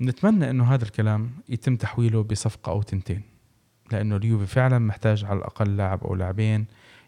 [0.00, 3.22] نتمنى إنه هذا الكلام يتم تحويله بصفقة أو تنتين
[3.92, 6.66] لأنه اليوفي فعلا محتاج على الأقل لاعب أو لاعبين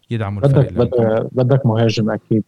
[0.09, 2.43] يدعموا الفريق بدك بدك مهاجم أكيد.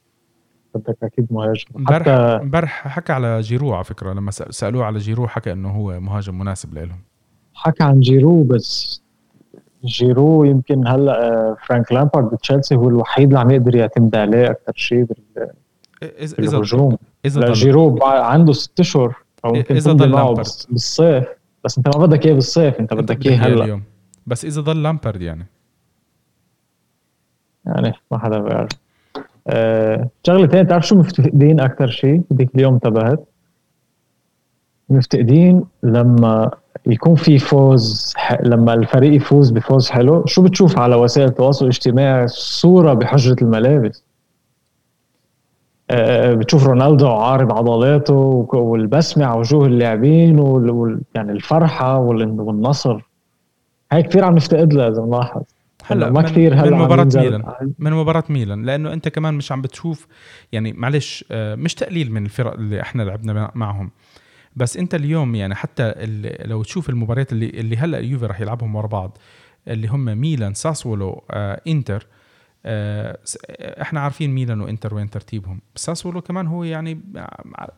[0.76, 1.66] بدك أكيد مهاجم.
[1.76, 2.08] امبارح
[2.42, 6.74] امبارح حكى على جيرو على فكرة لما سألوه على جيرو حكى إنه هو مهاجم مناسب
[6.74, 7.00] لهم
[7.54, 9.02] حكى عن جيرو بس
[9.86, 14.74] جيرو يمكن هلأ آه، فرانك لامبارد بتشيلسي هو الوحيد اللي عم يقدر يعتمد عليه أكثر
[14.76, 15.50] شيء بال
[16.38, 19.16] بالهجوم اذا جيرو عنده ست أشهر
[19.46, 21.26] أو يمكن إذا ضل بالصيف.
[21.64, 23.82] بس أنت ما بدك إياه بالصيف أنت بدك إياه هلأ.
[24.28, 25.46] بس إذا ضل لامبرد يعني.
[27.66, 28.70] يعني ما حدا بيعرف.
[30.24, 33.24] شغلة ثانية بتعرف شو مفتقدين أكثر شيء بديك اليوم انتبهت
[34.90, 36.52] مفتقدين لما
[36.86, 42.94] يكون في فوز لما الفريق يفوز بفوز حلو شو بتشوف على وسائل التواصل الاجتماعي؟ صورة
[42.94, 44.04] بحجرة الملابس.
[45.90, 53.02] آه، بتشوف رونالدو عارض عضلاته والبسمة على وجوه اللاعبين وال يعني الفرحة والنصر.
[53.92, 55.42] هاي كثير عم نفتقد لها إذا نلاحظ
[55.88, 57.44] هلا ما كثير هلا من مباراة ميلان.
[57.80, 60.08] من مباراة ميلان لأنه أنت كمان مش عم بتشوف
[60.52, 63.92] يعني معلش آه، مش تقليل من الفرق اللي إحنا لعبنا معهم.
[64.56, 65.94] بس أنت اليوم يعني حتى
[66.46, 69.18] لو تشوف المباريات اللي اللي هلأ اليوفي راح يلعبهم ورا بعض
[69.68, 72.08] اللي هم ميلان ساسولو آه إنتر
[72.66, 73.18] آه
[73.82, 75.62] إحنا عارفين ميلان وإنتر وين ترتيبهم.
[75.76, 77.02] ساسولو كمان هو يعني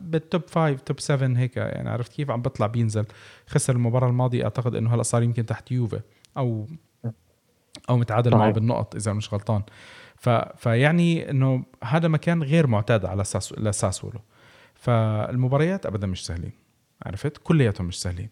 [0.00, 3.04] بالتوب 5 توب 7 هيك يعني عرفت كيف عم بيطلع بينزل.
[3.46, 6.00] خسر المباراة الماضية أعتقد إنه هلأ صار يمكن تحت يوفي
[6.36, 6.66] أو
[7.90, 9.62] أو متعادل معه بالنقط إذا مش غلطان.
[10.16, 13.24] ف فيعني إنه هذا مكان غير معتاد على
[13.72, 14.20] ساسولو
[14.74, 16.52] فالمباريات ابدا مش سهلين
[17.06, 18.28] عرفت؟ كلياتهم مش سهلين.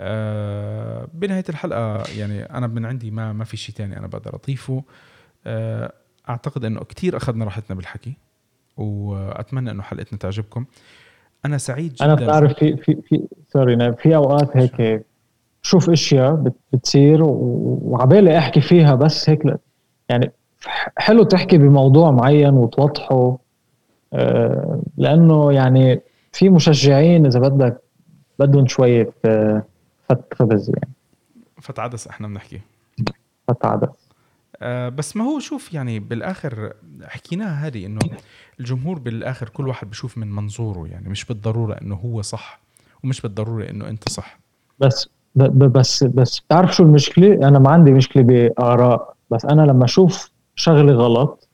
[0.00, 4.84] أه بنهاية الحلقة يعني أنا من عندي ما ما في شيء تاني أنا بقدر أضيفه.
[5.46, 5.92] أه
[6.28, 8.16] أعتقد إنه كتير أخذنا راحتنا بالحكي
[8.76, 10.64] وأتمنى إنه حلقتنا تعجبكم.
[11.44, 12.04] أنا سعيد جدا.
[12.04, 15.06] أنا بتعرف في في في سوري في أوقات هيك
[15.64, 19.42] شوف أشياء بتصير وعبالي أحكي فيها بس هيك
[20.08, 20.32] يعني
[20.96, 23.38] حلو تحكي بموضوع معين وتوضحه
[24.12, 26.00] أه لأنه يعني
[26.32, 27.80] في مشجعين إذا بدك
[28.38, 29.62] بدهم شوية آه،
[30.08, 30.92] فت خبز يعني.
[31.60, 32.60] فت عدس إحنا بنحكي.
[33.48, 33.88] فت عدس.
[34.62, 38.00] آه بس ما هو شوف يعني بالآخر حكيناها هذه إنه
[38.60, 42.60] الجمهور بالآخر كل واحد بشوف من منظوره يعني مش بالضرورة إنه هو صح
[43.04, 44.38] ومش بالضرورة إنه أنت صح.
[44.78, 50.30] بس بس بس بتعرف شو المشكلة؟ أنا ما عندي مشكلة بآراء بس أنا لما أشوف
[50.54, 51.48] شغلة غلط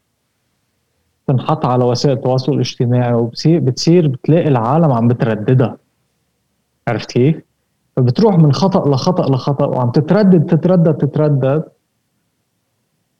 [1.26, 5.76] تنحط على وسائل التواصل الاجتماعي وبتصير بتصير بتلاقي العالم عم بترددها.
[6.88, 7.36] عرفت كيف؟
[7.96, 11.64] فبتروح من خطأ لخطأ لخطأ وعم تتردد تتردد تتردد.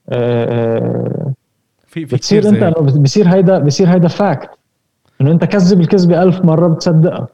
[0.08, 1.32] آه،
[1.86, 4.50] في في بتصير أنت بصير هيدا بصير هيدا فاكت
[5.20, 7.28] إنه أنت كذب الكذبة ألف مرة بتصدقها.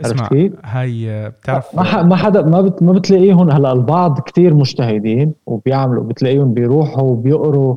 [0.00, 0.28] اسمع
[0.64, 6.54] هاي بتعرف ما ما حدا ما بت ما بتلاقيهم هلأ البعض كتير مجتهدين وبيعملوا بتلاقيهم
[6.54, 7.76] بيروحوا وبيقروا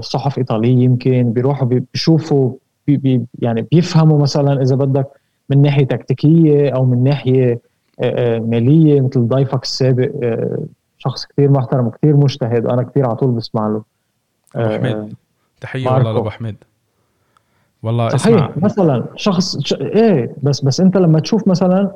[0.00, 2.52] صحف إيطالية يمكن بيروحوا بيشوفوا
[2.86, 5.06] بي بي يعني بيفهموا مثلا إذا بدك
[5.50, 7.60] من ناحية تكتيكية أو من ناحية
[8.40, 10.10] مالية مثل ضيفك السابق
[10.98, 13.82] شخص كثير محترم وكثير مجتهد وأنا كثير على طول بسمع له.
[14.56, 15.14] أبو حميد
[15.60, 16.56] تحية والله لأبو حميد.
[17.82, 18.50] والله صحيح اسمع.
[18.56, 19.72] مثلا شخص ش...
[19.74, 21.90] إيه بس بس أنت لما تشوف مثلا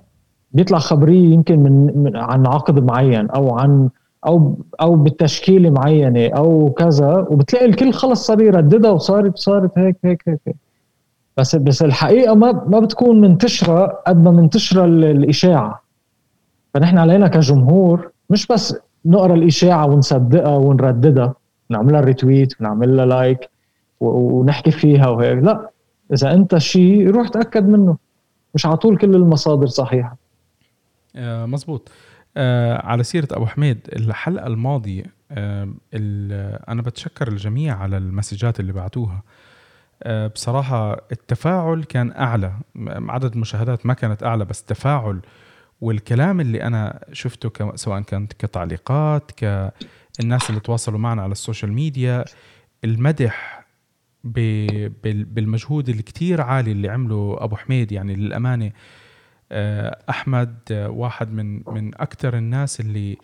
[0.52, 3.88] بيطلع خبريه يمكن من, من عن عقد معين أو عن
[4.26, 10.22] أو أو بالتشكيله معينة أو كذا وبتلاقي الكل خلص صار يرددها وصارت صارت هيك هيك
[10.28, 10.56] هيك.
[11.36, 15.82] بس بس الحقيقة ما ما بتكون منتشرة قد ما منتشرة الإشاعة.
[16.74, 18.76] فنحن علينا كجمهور مش بس
[19.06, 21.34] نقرأ الإشاعة ونصدقها ونرددها.
[21.70, 23.50] نعملها ريتويت ونعملها لايك
[24.02, 25.38] ونحكي فيها وهيك.
[25.44, 25.70] لا
[26.12, 27.96] إذا أنت شيء روح تأكد منه.
[28.54, 30.16] مش على طول كل المصادر صحيحة.
[31.16, 31.90] آه مزبوط
[32.36, 35.68] آه على سيرة أبو حميد الحلقة الماضية آه
[36.68, 39.22] أنا بتشكر الجميع على المسجات اللي بعتوها.
[40.02, 42.52] آه بصراحة التفاعل كان أعلى.
[42.86, 45.20] عدد المشاهدات ما كانت أعلى بس التفاعل
[45.80, 52.24] والكلام اللي أنا شفته سواء كانت كتعليقات كالناس اللي تواصلوا معنا على السوشيال ميديا
[52.84, 53.61] المدح
[54.24, 57.92] بالمجهود الكتير عالي اللي عمله أبو حميد.
[57.92, 58.72] يعني للأمانة
[59.52, 63.16] آه، أحمد آه، واحد من من أكثر الناس اللي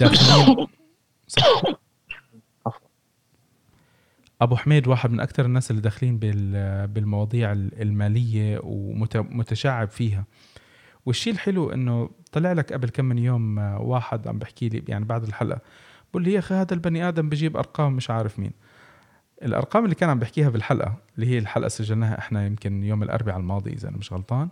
[0.00, 0.66] داخلين
[4.40, 6.18] أبو حميد واحد من أكثر الناس اللي داخلين
[6.86, 10.24] بالمواضيع المالية ومتشعب فيها.
[11.06, 15.04] والشيء الحلو إنه طلع لك قبل كم من يوم آه، واحد عم بحكي لي يعني
[15.04, 15.60] بعد الحلقة
[16.10, 18.52] بقول لي يا أخي هذا البني آدم بجيب أرقام مش عارف مين.
[19.42, 23.72] الأرقام اللي كان عم بحكيها بالحلقة اللي هي الحلقة سجلناها إحنا يمكن يوم الأربعاء الماضي
[23.72, 24.48] إذا أنا مش غلطان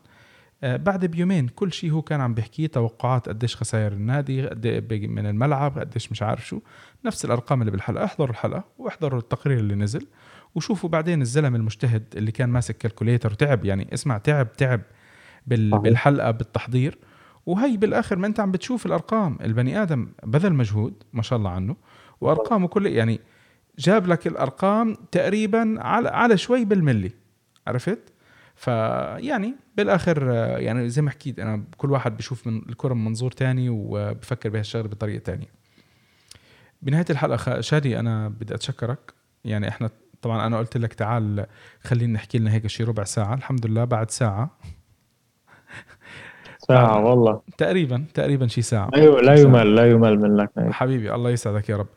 [0.65, 5.09] آه، بعد بيومين كل شيء هو كان عم بيحكيه توقعات قديش خسائر النادي قد إيه
[5.09, 6.61] من الملعب قديش مش عارف شو.
[7.05, 10.07] نفس الأرقام اللي بالحلقة احضروا الحلقة واحضروا التقرير اللي نزل
[10.55, 14.81] وشوفوا بعدين الزلمه المجتهد اللي كان ماسك كالكوليتر وتعب يعني اسمع تعب تعب
[15.47, 16.99] بالحلقة بالتحضير.
[17.47, 19.39] وهي بالآخر ما أنت عم بتشوف الأرقام.
[19.45, 21.77] البني آدم بذل مجهود ما شاء الله عنه
[22.21, 23.21] وأرقامه كل يعني
[23.81, 27.13] جاب لك الأرقام تقريبا على على شوي بالملي.
[27.67, 27.99] عرفت؟
[28.55, 30.29] فيعني بالآخر
[30.59, 34.89] يعني زي ما حكيت أنا كل واحد بشوف من الكرة من منظور تاني وبفكر بهالشغله
[34.89, 35.47] بطريقة تانية.
[36.83, 39.13] بنهاية الحلقة شادي أنا بدي أتشكرك.
[39.45, 39.91] يعني إحنا
[40.23, 41.47] طبعا أنا قلت لك تعال
[41.85, 43.35] خلينا نحكي لنا هيك شي ربع ساعة.
[43.35, 44.59] الحمد لله بعد ساعة.
[46.69, 47.43] ساعة والله.
[47.59, 48.91] تقريبا تقريبا شي ساعة.
[48.95, 50.51] لا لا يمل لا يمل منك.
[50.73, 51.89] حبيبي الله يسعدك يا رب.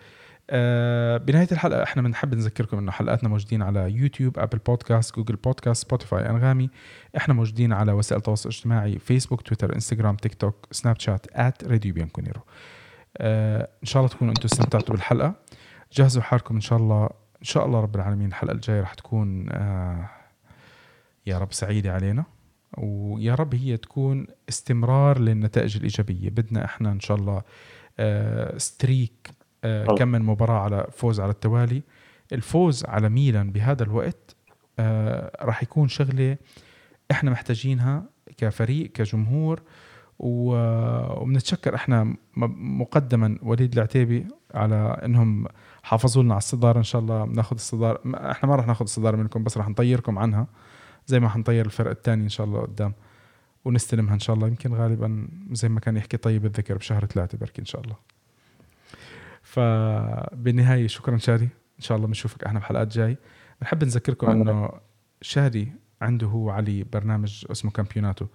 [0.49, 5.85] آه بنهاية الحلقة إحنا بنحب نذكركم إنه حلقاتنا موجودين على يوتيوب آبل بودكاست جوجل بودكاست
[5.85, 6.69] سبوتيفاي أنغامي.
[7.17, 11.93] إحنا موجودين على وسائل التواصل الاجتماعي فيسبوك تويتر إنستغرام تيك توك سناب شات at راديو
[11.93, 12.41] بيانكونيرو.
[13.17, 15.35] آه إن شاء الله تكونوا أنتم استمتعتوا بالحلقة.
[15.93, 17.05] جهزوا حالكم إن شاء الله.
[17.39, 20.09] إن شاء الله رب العالمين الحلقة الجاية رح تكون آه
[21.25, 22.23] يا رب سعيدة علينا.
[22.77, 26.29] ويا رب هي تكون استمرار للنتائج الإيجابية.
[26.29, 27.41] بدنا إحنا إن شاء الله
[28.57, 29.29] ستريك
[29.97, 31.83] كم من مباراة على فوز على التوالي.
[32.33, 34.35] الفوز على ميلان بهذا الوقت
[34.79, 36.37] آه راح يكون شغلة
[37.11, 38.03] إحنا محتاجينها
[38.37, 39.61] كفريق كجمهور
[40.19, 42.15] وبنتشكر إحنا
[42.57, 45.47] مقدما وليد العتيبي على إنهم
[45.83, 46.77] حافظوا لنا على الصدارة.
[46.77, 48.01] إن شاء الله بناخذ الصدارة.
[48.05, 50.47] إحنا ما راح ناخذ الصدارة منكم بس راح نطيركم عنها
[51.07, 52.93] زي ما حنطير الفرق الثاني إن شاء الله قدام
[53.65, 54.47] ونستلمها إن شاء الله.
[54.47, 57.95] يمكن غالبا زي ما كان يحكي طيب الذكر بشهر ثلاثة بركي إن شاء الله.
[59.53, 61.49] فبالنهاية شكرا شادي
[61.79, 63.17] إن شاء الله بنشوفك أحنا بحلقات جاي.
[63.61, 64.69] بنحب نذكركم إنه
[65.21, 68.25] شادي عنده هو علي برنامج اسمه كامبيوناتو.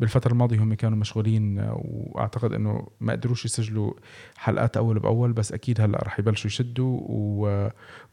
[0.00, 3.92] بالفترة الماضية هم كانوا مشغولين وأعتقد إنه ما قدروش يسجلوا
[4.36, 7.00] حلقات أول بأول بس أكيد هلأ رح يبلشوا يشدوا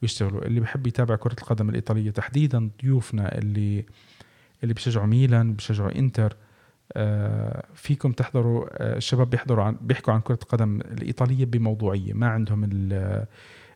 [0.02, 0.44] ويشتغلوا.
[0.44, 3.84] اللي بحب يتابع كرة القدم الإيطالية تحديدا ضيوفنا اللي
[4.62, 6.36] اللي بيشجعوا ميلان بيشجعوا إنتر
[7.74, 12.68] فيكم تحضروا آه، الشباب بيحضروا عن بيحكوا عن كرة القدم الإيطالية بموضوعية ما عندهم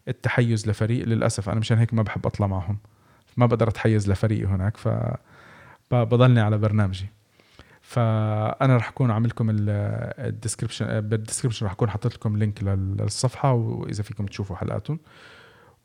[0.09, 1.49] التحيز لفريق للأسف.
[1.49, 2.79] أنا مشان هيك ما بحب أطلع معهم
[3.37, 4.89] ما بقدر أتحيز لفريق هناك ف
[5.91, 7.07] بضلني على برنامجي.
[7.81, 13.53] فأنا راح أكون عامل لكم ال description بال description راح أكون حاطط لكم link للصفحة
[13.53, 14.99] وإذا فيكم تشوفوا حلقاتهم.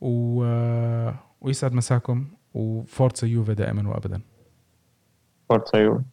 [0.01, 0.45] و...
[1.41, 4.21] ويسعد مساكم و forza يوفي دائما وابدا.
[5.49, 6.03] forza يوفي